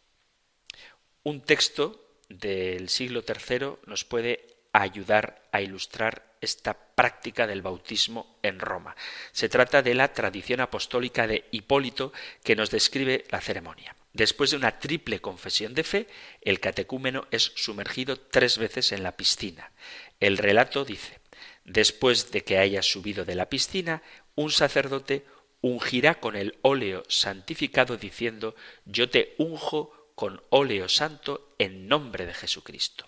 [1.23, 8.59] Un texto del siglo III nos puede ayudar a ilustrar esta práctica del bautismo en
[8.59, 8.95] Roma.
[9.33, 13.95] Se trata de la tradición apostólica de Hipólito que nos describe la ceremonia.
[14.13, 16.07] Después de una triple confesión de fe,
[16.41, 19.73] el catecúmeno es sumergido tres veces en la piscina.
[20.21, 21.19] El relato dice
[21.65, 24.03] Después de que haya subido de la piscina,
[24.35, 25.25] un sacerdote
[25.61, 28.55] ungirá con el óleo santificado diciendo
[28.85, 33.07] Yo te unjo con óleo santo en nombre de Jesucristo.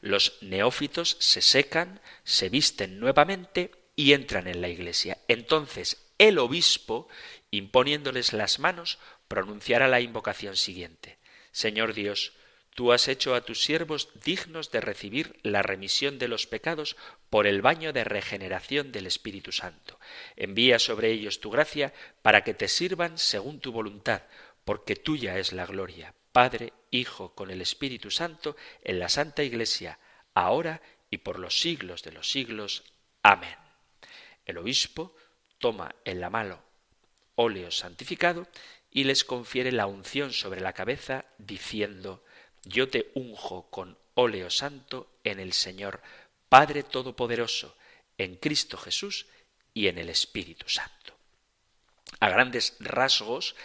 [0.00, 5.18] Los neófitos se secan, se visten nuevamente y entran en la iglesia.
[5.28, 7.08] Entonces el obispo,
[7.50, 11.18] imponiéndoles las manos, pronunciará la invocación siguiente.
[11.52, 12.32] Señor Dios,
[12.74, 16.96] tú has hecho a tus siervos dignos de recibir la remisión de los pecados
[17.28, 19.98] por el baño de regeneración del Espíritu Santo.
[20.36, 21.92] Envía sobre ellos tu gracia
[22.22, 24.22] para que te sirvan según tu voluntad,
[24.64, 29.98] porque tuya es la gloria, Padre, Hijo, con el Espíritu Santo, en la Santa Iglesia,
[30.34, 32.84] ahora y por los siglos de los siglos.
[33.22, 33.56] Amén.
[34.44, 35.16] El obispo
[35.56, 36.62] toma en la mano
[37.36, 38.46] óleo santificado
[38.90, 42.22] y les confiere la unción sobre la cabeza, diciendo,
[42.64, 46.02] Yo te unjo con óleo santo en el Señor,
[46.50, 47.78] Padre Todopoderoso,
[48.18, 49.24] en Cristo Jesús
[49.72, 51.16] y en el Espíritu Santo.
[52.20, 53.56] A grandes rasgos,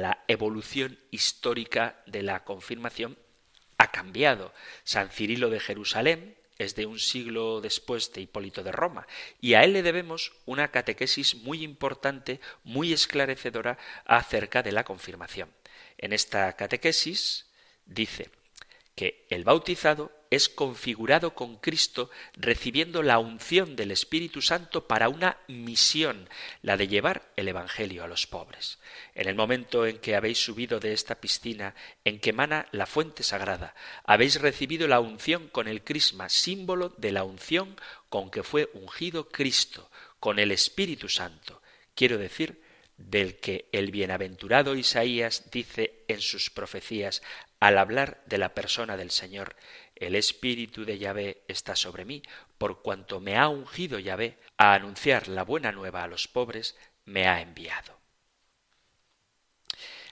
[0.00, 3.18] la evolución histórica de la confirmación
[3.78, 4.52] ha cambiado.
[4.84, 9.06] San Cirilo de Jerusalén es de un siglo después de Hipólito de Roma,
[9.40, 15.50] y a él le debemos una catequesis muy importante, muy esclarecedora acerca de la confirmación.
[15.98, 17.46] En esta catequesis
[17.86, 18.30] dice
[18.94, 25.38] que el bautizado es configurado con Cristo recibiendo la unción del Espíritu Santo para una
[25.48, 26.28] misión,
[26.62, 28.78] la de llevar el Evangelio a los pobres.
[29.14, 31.74] En el momento en que habéis subido de esta piscina
[32.04, 33.74] en que emana la fuente sagrada,
[34.04, 37.76] habéis recibido la unción con el crisma, símbolo de la unción
[38.08, 41.62] con que fue ungido Cristo, con el Espíritu Santo.
[41.94, 42.62] Quiero decir,
[42.96, 47.22] del que el bienaventurado Isaías dice en sus profecías
[47.60, 49.56] al hablar de la persona del Señor,
[49.96, 52.22] el Espíritu de Yahvé está sobre mí,
[52.58, 57.26] por cuanto me ha ungido Yahvé a anunciar la buena nueva a los pobres, me
[57.28, 57.98] ha enviado.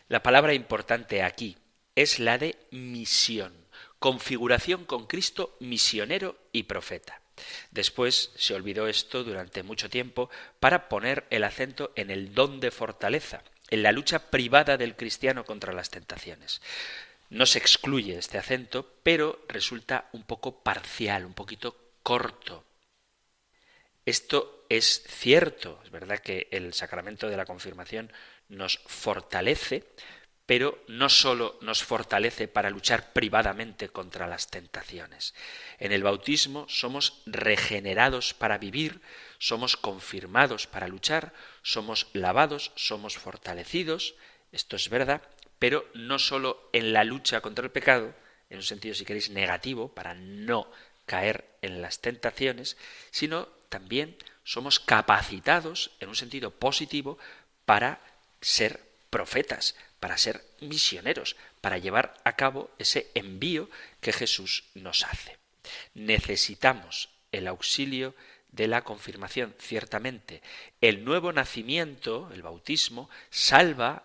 [0.09, 1.57] La palabra importante aquí
[1.95, 3.55] es la de misión,
[3.99, 7.21] configuración con Cristo misionero y profeta.
[7.71, 10.31] Después se olvidó esto durante mucho tiempo
[10.61, 15.45] para poner el acento en el don de fortaleza, en la lucha privada del cristiano
[15.45, 16.61] contra las tentaciones.
[17.33, 22.67] No se excluye este acento, pero resulta un poco parcial, un poquito corto.
[24.05, 28.13] Esto es cierto, es verdad que el sacramento de la confirmación
[28.51, 29.83] nos fortalece,
[30.45, 35.33] pero no sólo nos fortalece para luchar privadamente contra las tentaciones.
[35.79, 39.01] En el bautismo somos regenerados para vivir,
[39.39, 44.17] somos confirmados para luchar, somos lavados, somos fortalecidos,
[44.53, 45.23] esto es verdad,
[45.63, 48.13] pero no sólo en la lucha contra el pecado,
[48.51, 50.69] en un sentido, si queréis, negativo, para no
[51.07, 52.77] caer en las tentaciones,
[53.13, 57.17] sino también somos capacitados, en un sentido positivo,
[57.65, 58.01] para
[58.41, 65.39] ser profetas, para ser misioneros, para llevar a cabo ese envío que Jesús nos hace.
[65.95, 68.17] Necesitamos el auxilio
[68.51, 70.43] de la confirmación, ciertamente.
[70.81, 74.03] El nuevo nacimiento, el bautismo, salva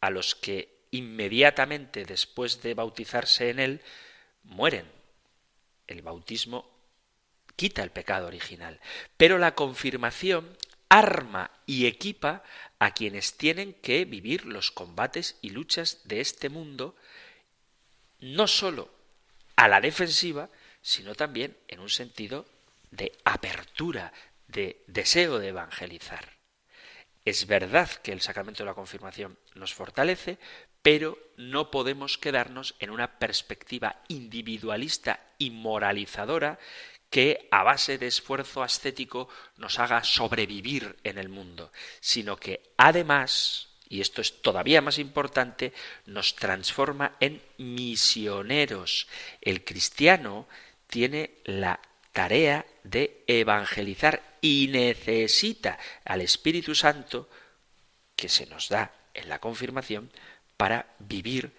[0.00, 3.80] a los que inmediatamente después de bautizarse en él,
[4.42, 4.86] mueren.
[5.86, 6.70] El bautismo
[7.56, 8.80] quita el pecado original,
[9.16, 10.56] pero la confirmación
[10.88, 12.42] arma y equipa
[12.78, 16.96] a quienes tienen que vivir los combates y luchas de este mundo,
[18.20, 18.90] no sólo
[19.56, 20.50] a la defensiva,
[20.82, 22.46] sino también en un sentido
[22.90, 24.12] de apertura,
[24.46, 26.36] de deseo de evangelizar.
[27.24, 30.38] Es verdad que el sacramento de la confirmación nos fortalece,
[30.86, 36.60] pero no podemos quedarnos en una perspectiva individualista y moralizadora
[37.10, 43.70] que a base de esfuerzo ascético nos haga sobrevivir en el mundo, sino que además,
[43.88, 45.72] y esto es todavía más importante,
[46.04, 49.08] nos transforma en misioneros.
[49.40, 50.46] El cristiano
[50.86, 51.80] tiene la
[52.12, 57.28] tarea de evangelizar y necesita al Espíritu Santo
[58.14, 60.12] que se nos da en la confirmación
[60.56, 61.52] para vivir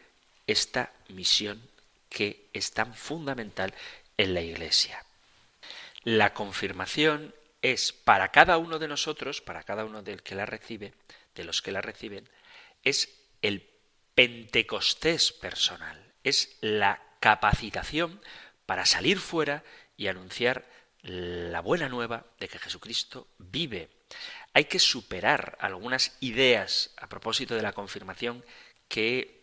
[0.47, 1.61] esta misión
[2.09, 3.73] que es tan fundamental
[4.17, 5.03] en la Iglesia.
[6.03, 10.93] La confirmación es para cada uno de nosotros, para cada uno del que la recibe,
[11.35, 12.27] de los que la reciben,
[12.83, 13.09] es
[13.41, 13.67] el
[14.15, 18.21] Pentecostés personal, es la capacitación
[18.65, 19.63] para salir fuera
[19.95, 20.65] y anunciar
[21.03, 23.89] la buena nueva de que Jesucristo vive.
[24.53, 28.43] Hay que superar algunas ideas a propósito de la confirmación
[28.87, 29.37] que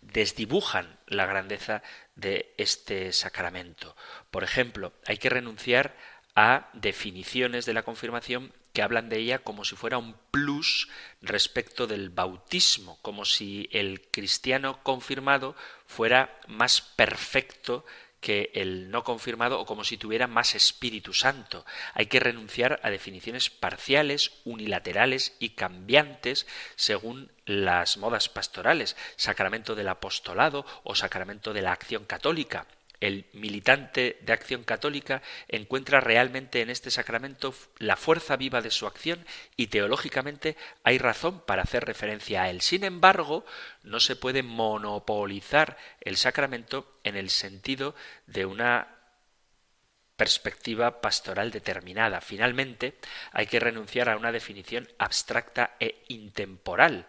[0.00, 1.82] desdibujan la grandeza
[2.14, 3.96] de este sacramento.
[4.30, 5.96] Por ejemplo, hay que renunciar
[6.34, 10.88] a definiciones de la confirmación que hablan de ella como si fuera un plus
[11.22, 15.56] respecto del bautismo, como si el cristiano confirmado
[15.86, 17.86] fuera más perfecto
[18.26, 21.64] que el no confirmado o como si tuviera más Espíritu Santo.
[21.94, 29.86] Hay que renunciar a definiciones parciales, unilaterales y cambiantes según las modas pastorales, sacramento del
[29.86, 32.66] apostolado o sacramento de la acción católica.
[33.00, 38.86] El militante de acción católica encuentra realmente en este sacramento la fuerza viva de su
[38.86, 39.24] acción
[39.56, 42.62] y teológicamente hay razón para hacer referencia a él.
[42.62, 43.44] Sin embargo,
[43.82, 47.94] no se puede monopolizar el sacramento en el sentido
[48.26, 48.96] de una
[50.16, 52.20] perspectiva pastoral determinada.
[52.20, 52.98] Finalmente,
[53.32, 57.06] hay que renunciar a una definición abstracta e intemporal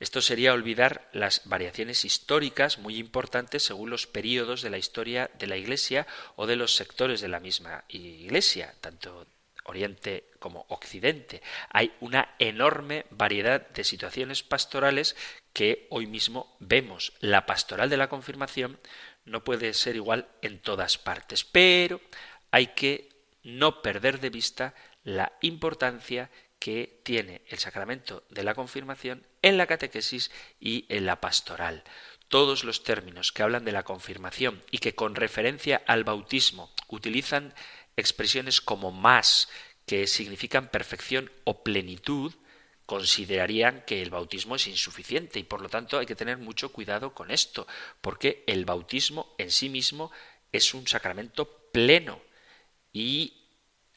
[0.00, 5.48] esto sería olvidar las variaciones históricas muy importantes según los períodos de la historia de
[5.48, 9.26] la Iglesia o de los sectores de la misma Iglesia, tanto
[9.64, 11.42] Oriente como Occidente.
[11.68, 15.14] Hay una enorme variedad de situaciones pastorales
[15.52, 17.12] que hoy mismo vemos.
[17.20, 18.80] La pastoral de la confirmación
[19.26, 22.00] no puede ser igual en todas partes, pero
[22.50, 23.10] hay que
[23.42, 24.74] no perder de vista
[25.04, 30.30] la importancia que tiene el sacramento de la confirmación en la catequesis
[30.60, 31.84] y en la pastoral.
[32.28, 37.54] todos los términos que hablan de la confirmación y que con referencia al bautismo utilizan
[37.96, 39.48] expresiones como más,
[39.86, 42.34] que significan perfección o plenitud,
[42.84, 47.12] considerarían que el bautismo es insuficiente y por lo tanto hay que tener mucho cuidado
[47.12, 47.66] con esto,
[48.00, 50.10] porque el bautismo en sí mismo
[50.52, 52.20] es un sacramento pleno
[52.92, 53.34] y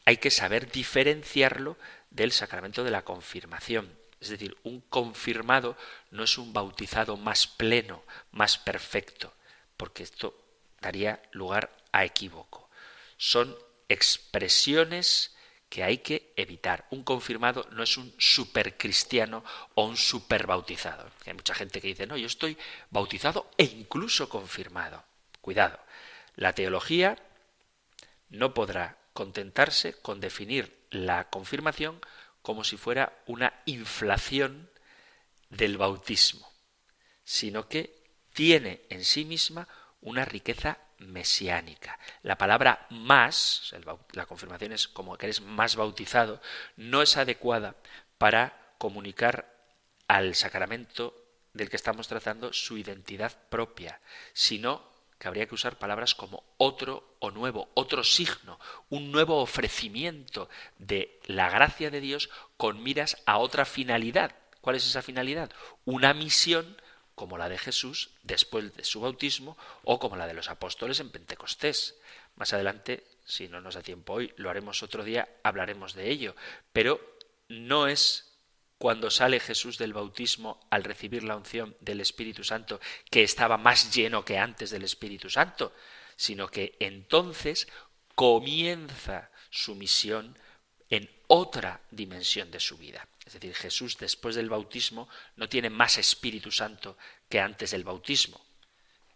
[0.05, 1.77] hay que saber diferenciarlo
[2.09, 4.00] del sacramento de la confirmación.
[4.21, 5.75] Es decir, un confirmado
[6.11, 9.33] no es un bautizado más pleno, más perfecto,
[9.75, 10.39] porque esto
[10.79, 12.69] daría lugar a equívoco.
[13.17, 13.57] Son
[13.89, 15.35] expresiones
[15.69, 16.85] que hay que evitar.
[16.91, 19.43] Un confirmado no es un supercristiano
[19.73, 21.09] o un superbautizado.
[21.25, 22.57] Hay mucha gente que dice, no, yo estoy
[22.89, 25.03] bautizado e incluso confirmado.
[25.41, 25.79] Cuidado,
[26.35, 27.17] la teología
[28.29, 31.99] no podrá contentarse con definir la confirmación
[32.41, 34.69] como si fuera una inflación
[35.49, 36.49] del bautismo,
[37.23, 38.01] sino que
[38.33, 39.67] tiene en sí misma
[40.01, 41.99] una riqueza mesiánica.
[42.23, 43.73] La palabra más,
[44.13, 46.41] la confirmación es como que eres más bautizado,
[46.75, 47.75] no es adecuada
[48.17, 49.51] para comunicar
[50.07, 51.15] al sacramento
[51.53, 53.99] del que estamos tratando su identidad propia,
[54.33, 54.90] sino
[55.21, 58.59] que habría que usar palabras como otro o nuevo, otro signo,
[58.89, 60.49] un nuevo ofrecimiento
[60.79, 64.35] de la gracia de Dios con miras a otra finalidad.
[64.61, 65.51] ¿Cuál es esa finalidad?
[65.85, 66.75] Una misión
[67.13, 71.11] como la de Jesús después de su bautismo o como la de los apóstoles en
[71.11, 71.99] Pentecostés.
[72.35, 76.35] Más adelante, si no nos da tiempo hoy, lo haremos otro día, hablaremos de ello.
[76.73, 76.99] Pero
[77.47, 78.30] no es
[78.81, 83.93] cuando sale Jesús del bautismo al recibir la unción del Espíritu Santo, que estaba más
[83.93, 85.71] lleno que antes del Espíritu Santo,
[86.15, 87.67] sino que entonces
[88.15, 90.35] comienza su misión
[90.89, 93.07] en otra dimensión de su vida.
[93.23, 96.97] Es decir, Jesús después del bautismo no tiene más Espíritu Santo
[97.29, 98.43] que antes del bautismo.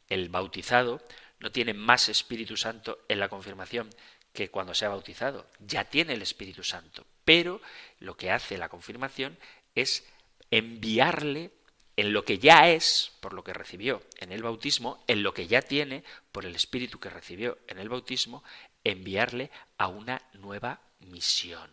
[0.08, 1.02] El bautizado
[1.40, 3.90] no tiene más Espíritu Santo en la confirmación
[4.36, 5.48] que cuando se ha bautizado.
[5.60, 7.08] Ya tiene el Espíritu Santo.
[7.24, 7.60] Pero
[8.00, 9.38] lo que hace la confirmación
[9.74, 10.06] es
[10.52, 11.50] enviarle
[11.98, 15.48] en lo que ya es, por lo que recibió en el bautismo, en lo que
[15.48, 18.44] ya tiene, por el Espíritu que recibió en el bautismo,
[18.84, 21.72] enviarle a una nueva misión.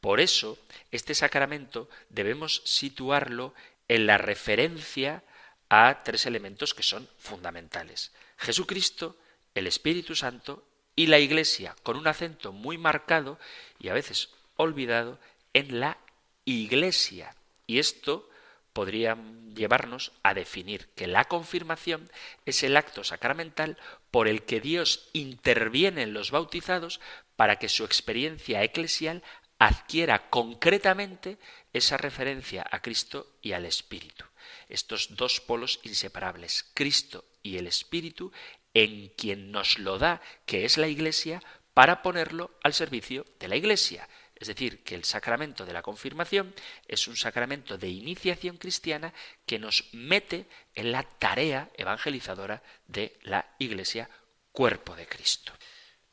[0.00, 0.58] Por eso,
[0.90, 3.54] este sacramento debemos situarlo
[3.88, 5.22] en la referencia
[5.68, 8.12] a tres elementos que son fundamentales.
[8.36, 9.16] Jesucristo,
[9.54, 10.64] el Espíritu Santo
[10.96, 13.38] y la Iglesia, con un acento muy marcado
[13.78, 15.20] y a veces olvidado
[15.52, 15.98] en la
[16.44, 17.36] Iglesia.
[17.66, 18.28] Y esto
[18.72, 19.16] podría
[19.54, 22.10] llevarnos a definir que la confirmación
[22.44, 23.78] es el acto sacramental
[24.10, 27.00] por el que Dios interviene en los bautizados
[27.36, 29.22] para que su experiencia eclesial
[29.58, 31.38] adquiera concretamente
[31.72, 34.24] esa referencia a Cristo y al Espíritu.
[34.68, 38.32] Estos dos polos inseparables, Cristo y el Espíritu,
[38.76, 43.56] en quien nos lo da, que es la Iglesia, para ponerlo al servicio de la
[43.56, 44.06] Iglesia.
[44.34, 46.54] Es decir, que el sacramento de la confirmación
[46.86, 49.14] es un sacramento de iniciación cristiana
[49.46, 54.10] que nos mete en la tarea evangelizadora de la Iglesia,
[54.52, 55.54] cuerpo de Cristo.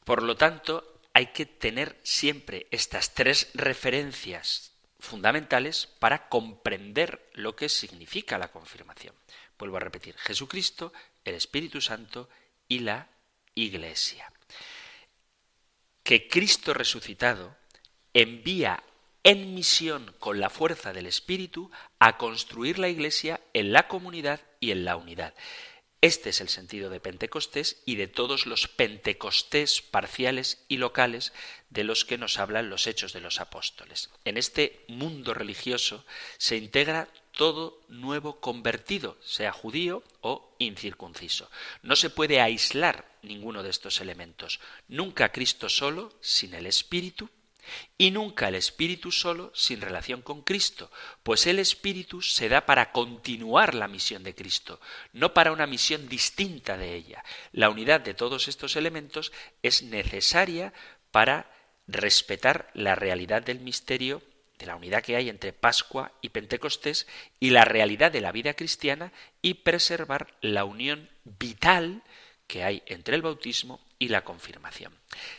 [0.05, 7.68] Por lo tanto, hay que tener siempre estas tres referencias fundamentales para comprender lo que
[7.68, 9.14] significa la confirmación.
[9.59, 10.93] Vuelvo a repetir, Jesucristo,
[11.26, 12.30] el Espíritu Santo
[12.74, 13.07] y la
[13.53, 14.32] Iglesia.
[16.01, 17.55] Que Cristo resucitado
[18.13, 18.84] envía
[19.24, 21.69] en misión con la fuerza del Espíritu
[21.99, 25.36] a construir la Iglesia en la comunidad y en la unidad.
[26.03, 31.31] Este es el sentido de Pentecostés y de todos los Pentecostés parciales y locales
[31.69, 34.09] de los que nos hablan los hechos de los apóstoles.
[34.25, 36.03] En este mundo religioso
[36.37, 41.49] se integra todo nuevo convertido, sea judío o incircunciso.
[41.83, 44.59] No se puede aislar ninguno de estos elementos.
[44.89, 47.29] Nunca Cristo solo, sin el Espíritu,
[47.97, 50.91] y nunca el Espíritu solo sin relación con Cristo,
[51.24, 54.80] pues el Espíritu se da para continuar la misión de Cristo,
[55.11, 57.24] no para una misión distinta de ella.
[57.51, 60.74] La unidad de todos estos elementos es necesaria
[61.11, 61.51] para
[61.88, 64.22] respetar la realidad del misterio
[64.57, 67.07] de la unidad que hay entre Pascua y Pentecostés
[67.39, 69.11] y la realidad de la vida cristiana
[69.41, 72.03] y preservar la unión vital
[72.47, 74.93] que hay entre el bautismo y la confirmación.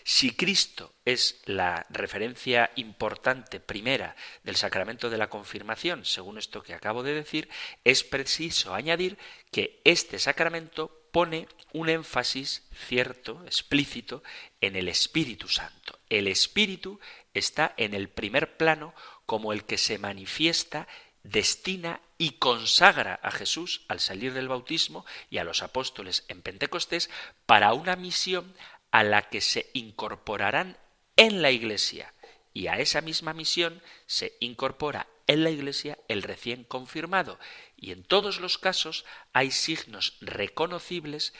[0.05, 6.73] Si Cristo es la referencia importante primera del sacramento de la confirmación, según esto que
[6.73, 7.51] acabo de decir,
[7.85, 9.19] es preciso añadir
[9.53, 14.23] que este sacramento pone un énfasis cierto, explícito,
[14.63, 15.99] en el Espíritu Santo.
[16.09, 16.99] El Espíritu
[17.35, 18.95] está en el primer plano
[19.27, 20.89] como el que se manifiesta,
[21.23, 27.11] destina y consagra a Jesús al salir del bautismo y a los apóstoles en Pentecostés
[27.45, 28.57] para una misión
[28.91, 30.79] a la que se incorporarán
[31.17, 32.15] en la Iglesia.
[32.55, 37.39] Y a esa misma misión se incorpora en la Iglesia el recién confirmado.
[37.77, 39.05] Y en todos los casos
[39.35, 41.35] hay signos reconocibles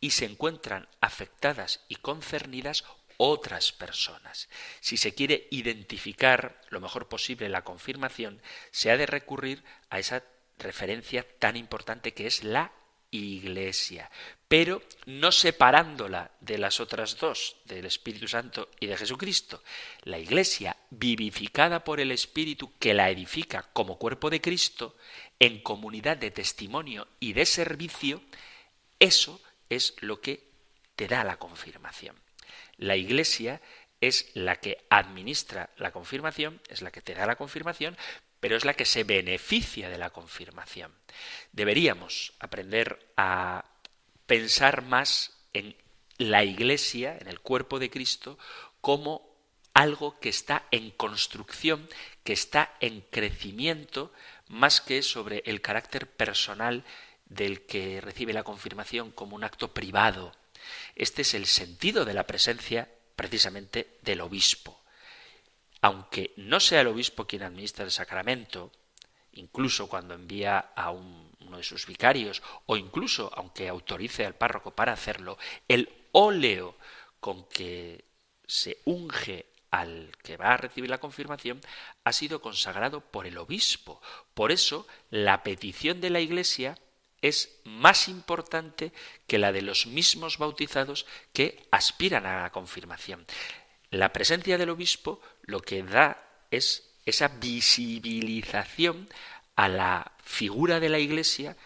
[0.00, 2.84] y se encuentran afectadas y concernidas
[3.16, 4.48] otras personas.
[4.80, 8.40] Si se quiere identificar lo mejor posible la confirmación,
[8.70, 10.22] se ha de recurrir a esa
[10.58, 12.72] referencia tan importante que es la
[13.10, 14.10] Iglesia,
[14.48, 19.62] pero no separándola de las otras dos, del Espíritu Santo y de Jesucristo.
[20.02, 24.96] La Iglesia, vivificada por el Espíritu que la edifica como cuerpo de Cristo,
[25.38, 28.22] en comunidad de testimonio y de servicio,
[28.98, 30.48] eso es lo que
[30.96, 32.25] te da la confirmación.
[32.76, 33.60] La Iglesia
[34.00, 37.96] es la que administra la confirmación, es la que te da la confirmación,
[38.40, 40.94] pero es la que se beneficia de la confirmación.
[41.52, 43.64] Deberíamos aprender a
[44.26, 45.76] pensar más en
[46.18, 48.38] la Iglesia, en el cuerpo de Cristo,
[48.80, 49.36] como
[49.74, 51.88] algo que está en construcción,
[52.24, 54.12] que está en crecimiento,
[54.48, 56.84] más que sobre el carácter personal
[57.26, 60.32] del que recibe la confirmación como un acto privado.
[60.94, 64.80] Este es el sentido de la presencia precisamente del obispo.
[65.80, 68.72] Aunque no sea el obispo quien administra el sacramento,
[69.32, 74.92] incluso cuando envía a uno de sus vicarios, o incluso aunque autorice al párroco para
[74.92, 75.38] hacerlo,
[75.68, 76.76] el óleo
[77.20, 78.04] con que
[78.46, 81.60] se unge al que va a recibir la confirmación
[82.04, 84.00] ha sido consagrado por el obispo.
[84.34, 86.78] Por eso, la petición de la Iglesia
[87.22, 88.92] es más importante
[89.26, 93.26] que la de los mismos bautizados que aspiran a la confirmación.
[93.90, 99.08] La presencia del obispo lo que da es esa visibilización
[99.54, 101.56] a la figura de la Iglesia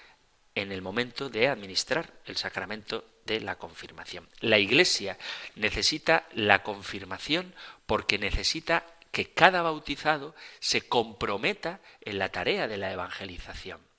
[0.55, 4.28] en el momento de administrar el sacramento de la confirmación.
[4.40, 5.18] La Iglesia
[5.57, 7.55] necesita la confirmación
[7.86, 13.89] porque necesita que cada bautizado se comprometa en la tarea de la evangelización.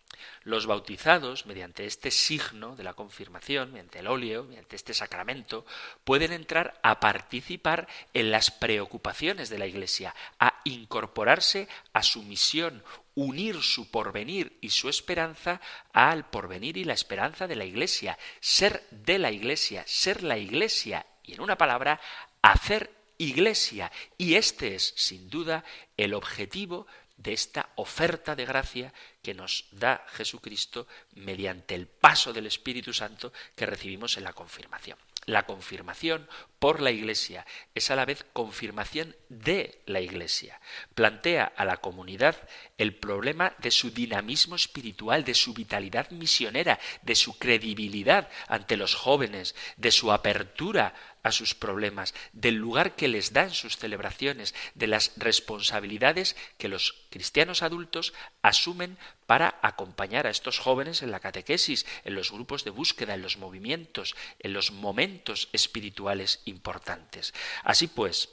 [0.43, 5.65] Los bautizados, mediante este signo de la confirmación, mediante el óleo, mediante este sacramento,
[6.03, 12.83] pueden entrar a participar en las preocupaciones de la Iglesia, a incorporarse a su misión,
[13.13, 15.61] unir su porvenir y su esperanza
[15.93, 21.05] al porvenir y la esperanza de la Iglesia, ser de la Iglesia, ser la Iglesia
[21.21, 22.01] y, en una palabra,
[22.41, 22.89] hacer
[23.19, 23.91] Iglesia.
[24.17, 25.63] Y este es, sin duda,
[25.97, 26.87] el objetivo
[27.21, 33.31] de esta oferta de gracia que nos da Jesucristo mediante el paso del Espíritu Santo
[33.55, 34.97] que recibimos en la confirmación.
[35.25, 37.45] La confirmación por la Iglesia
[37.75, 40.59] es a la vez confirmación de la Iglesia.
[40.95, 42.35] Plantea a la comunidad
[42.79, 48.95] el problema de su dinamismo espiritual, de su vitalidad misionera, de su credibilidad ante los
[48.95, 54.55] jóvenes, de su apertura a sus problemas, del lugar que les da en sus celebraciones,
[54.75, 61.19] de las responsabilidades que los cristianos adultos asumen para acompañar a estos jóvenes en la
[61.19, 67.33] catequesis, en los grupos de búsqueda, en los movimientos, en los momentos espirituales importantes.
[67.63, 68.29] Así pues,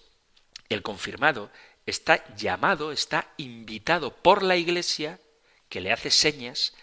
[0.68, 1.51] el confirmado
[1.86, 5.20] está llamado, está invitado por la Iglesia,
[5.68, 6.74] que le hace señas,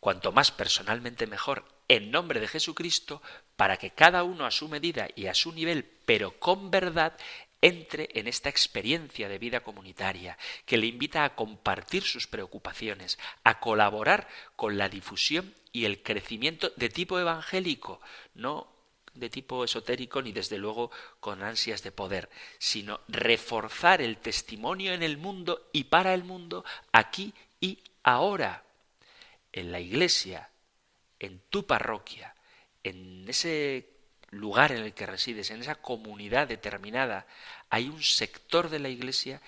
[0.00, 3.22] cuanto más personalmente mejor, en nombre de Jesucristo,
[3.56, 7.16] para que cada uno a su medida y a su nivel, pero con verdad,
[7.60, 10.36] entre en esta experiencia de vida comunitaria,
[10.66, 16.72] que le invita a compartir sus preocupaciones, a colaborar con la difusión y el crecimiento
[16.76, 18.00] de tipo evangélico,
[18.34, 18.68] no
[19.14, 20.90] de tipo esotérico ni desde luego
[21.20, 22.28] con ansias de poder,
[22.58, 28.64] sino reforzar el testimonio en el mundo y para el mundo aquí y ahora,
[29.52, 30.50] en la iglesia,
[31.18, 32.33] en tu parroquia,
[32.84, 33.88] en ese
[34.30, 37.26] lugar en el que resides, en esa comunidad determinada,
[37.70, 39.40] hay un sector de la Iglesia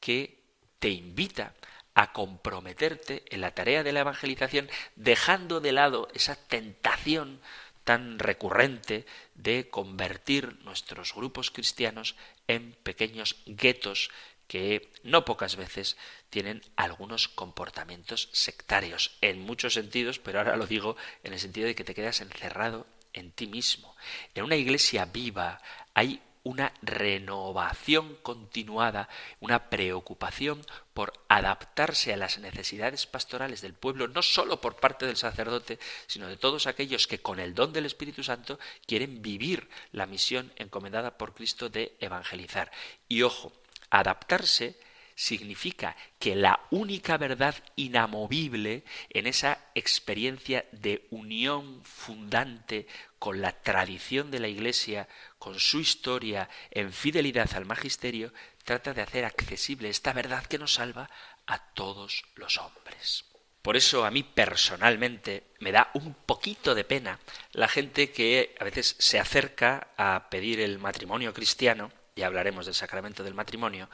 [0.00, 0.38] que
[0.78, 1.54] te invita
[1.94, 7.40] a comprometerte en la tarea de la evangelización, dejando de lado esa tentación
[7.84, 12.16] tan recurrente de convertir nuestros grupos cristianos
[12.48, 14.10] en pequeños guetos
[14.48, 15.96] que no pocas veces
[16.30, 21.74] tienen algunos comportamientos sectarios, en muchos sentidos, pero ahora lo digo en el sentido de
[21.74, 23.94] que te quedas encerrado en ti mismo.
[24.34, 25.60] En una iglesia viva
[25.94, 29.08] hay una renovación continuada,
[29.40, 35.16] una preocupación por adaptarse a las necesidades pastorales del pueblo, no sólo por parte del
[35.16, 40.06] sacerdote, sino de todos aquellos que con el don del Espíritu Santo quieren vivir la
[40.06, 42.70] misión encomendada por Cristo de evangelizar.
[43.08, 43.52] Y ojo,
[43.98, 44.78] adaptarse
[45.14, 52.86] significa que la única verdad inamovible en esa experiencia de unión fundante
[53.18, 58.32] con la tradición de la Iglesia, con su historia, en fidelidad al magisterio,
[58.64, 61.08] trata de hacer accesible esta verdad que nos salva
[61.46, 63.24] a todos los hombres.
[63.62, 67.18] Por eso a mí personalmente me da un poquito de pena
[67.52, 72.74] la gente que a veces se acerca a pedir el matrimonio cristiano, ya hablaremos del
[72.74, 73.88] sacramento del matrimonio,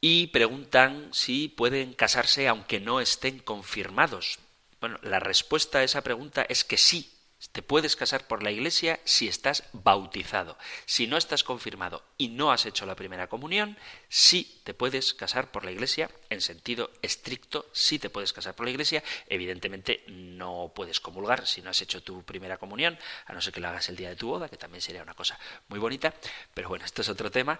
[0.00, 4.38] y preguntan si pueden casarse aunque no estén confirmados.
[4.80, 7.12] Bueno, la respuesta a esa pregunta es que sí,
[7.52, 10.56] te puedes casar por la iglesia si estás bautizado.
[10.86, 13.76] Si no estás confirmado y no has hecho la primera comunión,
[14.08, 18.66] sí te puedes casar por la iglesia, en sentido estricto, sí te puedes casar por
[18.66, 19.02] la iglesia.
[19.28, 23.60] Evidentemente no puedes comulgar si no has hecho tu primera comunión, a no ser que
[23.60, 25.38] lo hagas el día de tu boda, que también sería una cosa
[25.68, 26.14] muy bonita.
[26.54, 27.58] Pero bueno, esto es otro tema.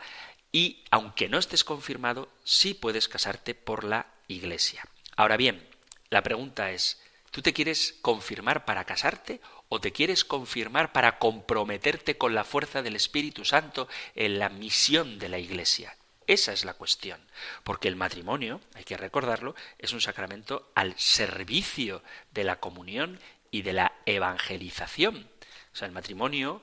[0.52, 4.84] Y aunque no estés confirmado, sí puedes casarte por la iglesia.
[5.16, 5.68] Ahora bien,
[6.10, 7.00] la pregunta es,
[7.30, 12.82] ¿tú te quieres confirmar para casarte o te quieres confirmar para comprometerte con la fuerza
[12.82, 15.96] del Espíritu Santo en la misión de la Iglesia?
[16.26, 17.20] Esa es la cuestión,
[17.64, 23.18] porque el matrimonio, hay que recordarlo, es un sacramento al servicio de la comunión
[23.50, 25.28] y de la evangelización.
[25.72, 26.62] O sea, el matrimonio,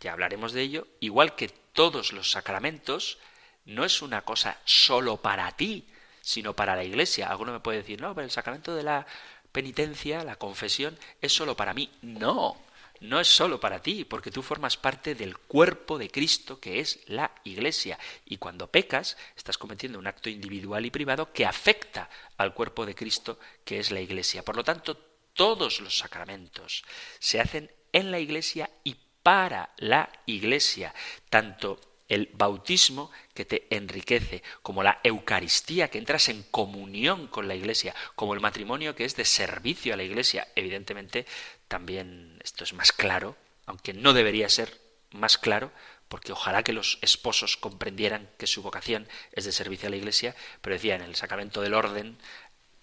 [0.00, 3.18] ya hablaremos de ello, igual que todos los sacramentos,
[3.64, 5.86] no es una cosa solo para ti,
[6.20, 7.28] sino para la Iglesia.
[7.28, 9.06] Alguno me puede decir, no, pero el sacramento de la
[9.52, 11.90] penitencia, la confesión, es solo para mí.
[12.02, 12.56] No,
[13.00, 17.00] no es solo para ti, porque tú formas parte del cuerpo de Cristo, que es
[17.06, 17.98] la Iglesia.
[18.26, 22.94] Y cuando pecas, estás cometiendo un acto individual y privado que afecta al cuerpo de
[22.94, 24.44] Cristo, que es la Iglesia.
[24.44, 24.96] Por lo tanto,
[25.32, 26.84] todos los sacramentos
[27.18, 30.94] se hacen en la Iglesia y para la Iglesia,
[31.28, 31.80] tanto
[32.10, 37.94] el bautismo que te enriquece, como la Eucaristía, que entras en comunión con la Iglesia,
[38.16, 40.48] como el matrimonio que es de servicio a la Iglesia.
[40.56, 41.24] Evidentemente,
[41.68, 44.78] también esto es más claro, aunque no debería ser
[45.12, 45.70] más claro,
[46.08, 50.34] porque ojalá que los esposos comprendieran que su vocación es de servicio a la Iglesia,
[50.60, 52.18] pero decía, en el sacramento del orden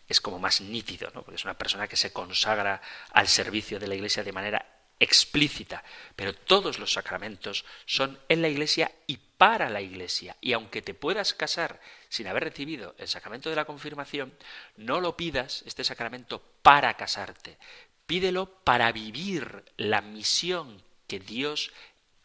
[0.07, 1.23] es como más nítido, ¿no?
[1.23, 5.83] porque es una persona que se consagra al servicio de la Iglesia de manera explícita,
[6.15, 10.35] pero todos los sacramentos son en la Iglesia y para la Iglesia.
[10.41, 11.79] Y aunque te puedas casar
[12.09, 14.33] sin haber recibido el sacramento de la confirmación,
[14.75, 17.57] no lo pidas, este sacramento, para casarte.
[18.05, 21.71] Pídelo para vivir la misión que Dios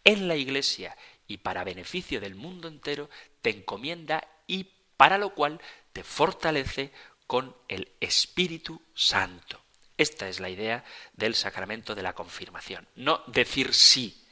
[0.05, 0.97] en la Iglesia
[1.27, 3.09] y para beneficio del mundo entero
[3.41, 5.61] te encomienda y para lo cual
[5.93, 6.93] te fortalece
[7.27, 9.62] con el Espíritu Santo.
[9.97, 10.85] Esta es la idea
[11.15, 12.87] del sacramento de la confirmación.
[12.97, 14.27] No decir sí,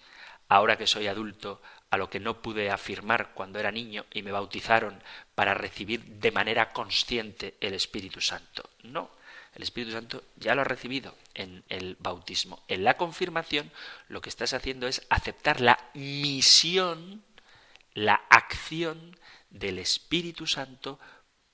[0.48, 4.30] ahora que soy adulto, a lo que no pude afirmar cuando era niño y me
[4.30, 5.02] bautizaron
[5.34, 8.70] para recibir de manera consciente el Espíritu Santo.
[8.84, 9.11] No,
[9.54, 12.62] el Espíritu Santo ya lo ha recibido en el bautismo.
[12.68, 13.70] En la confirmación
[14.08, 17.24] lo que estás haciendo es aceptar la misión,
[17.94, 19.16] la acción
[19.50, 21.00] del Espíritu Santo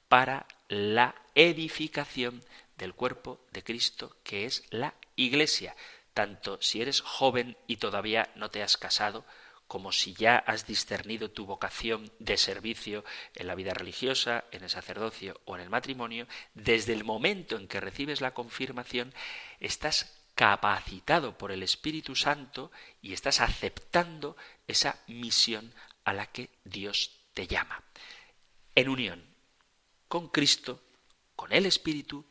[0.08, 2.42] para la edificación
[2.76, 5.74] del cuerpo de Cristo, que es la Iglesia,
[6.14, 9.24] tanto si eres joven y todavía no te has casado,
[9.66, 13.04] como si ya has discernido tu vocación de servicio
[13.34, 17.66] en la vida religiosa, en el sacerdocio o en el matrimonio, desde el momento en
[17.66, 19.12] que recibes la confirmación,
[19.58, 22.70] estás capacitado por el Espíritu Santo
[23.02, 24.36] y estás aceptando
[24.68, 25.72] esa misión
[26.04, 27.82] a la que Dios te llama.
[28.74, 29.24] En unión
[30.08, 30.80] con Cristo,
[31.34, 32.24] con el Espíritu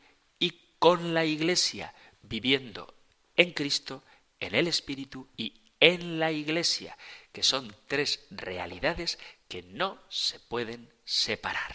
[0.86, 2.94] con la Iglesia, viviendo
[3.34, 4.04] en Cristo,
[4.38, 6.96] en el Espíritu y en la Iglesia,
[7.32, 9.18] que son tres realidades
[9.48, 11.74] que no se pueden separar.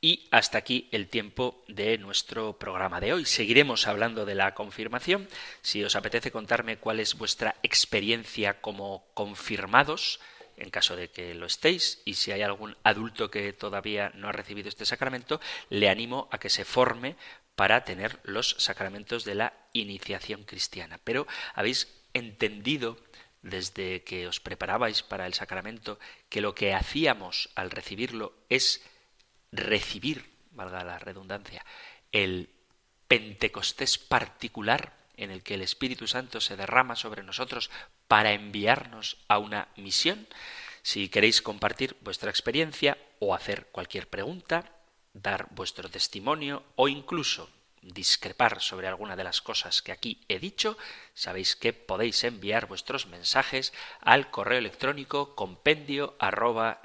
[0.00, 3.24] Y hasta aquí el tiempo de nuestro programa de hoy.
[3.24, 5.28] Seguiremos hablando de la confirmación.
[5.62, 10.18] Si os apetece contarme cuál es vuestra experiencia como confirmados,
[10.56, 14.32] en caso de que lo estéis, y si hay algún adulto que todavía no ha
[14.32, 15.40] recibido este sacramento,
[15.70, 17.16] le animo a que se forme
[17.54, 20.98] para tener los sacramentos de la iniciación cristiana.
[21.02, 22.98] Pero habéis entendido
[23.42, 25.98] desde que os preparabais para el sacramento
[26.28, 28.82] que lo que hacíamos al recibirlo es
[29.52, 31.64] recibir, valga la redundancia,
[32.12, 32.50] el
[33.08, 37.70] Pentecostés particular en el que el Espíritu Santo se derrama sobre nosotros
[38.08, 40.26] para enviarnos a una misión.
[40.82, 44.70] Si queréis compartir vuestra experiencia o hacer cualquier pregunta,
[45.12, 47.50] dar vuestro testimonio o incluso
[47.82, 50.76] discrepar sobre alguna de las cosas que aquí he dicho,
[51.16, 56.80] sabéis que podéis enviar vuestros mensajes al correo electrónico compendio arroba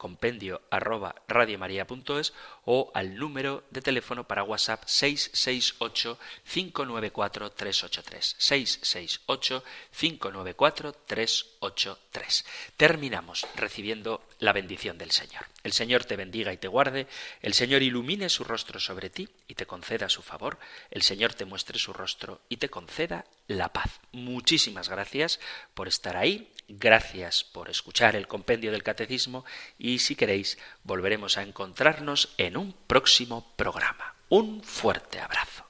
[0.00, 2.32] compendio arroba radiomaria.es
[2.64, 12.44] o al número de teléfono para WhatsApp 668 594 383 668 594 383.
[12.76, 15.44] Terminamos recibiendo la bendición del Señor.
[15.62, 17.06] El Señor te bendiga y te guarde,
[17.42, 20.58] el Señor ilumine su rostro sobre ti y te conceda su favor,
[20.90, 24.00] el Señor te muestre su rostro y te conceda la paz.
[24.12, 25.40] Muchísimas gracias
[25.74, 29.44] por estar ahí, gracias por escuchar el compendio del catecismo
[29.76, 34.14] y si queréis volveremos a encontrarnos en un próximo programa.
[34.28, 35.69] Un fuerte abrazo.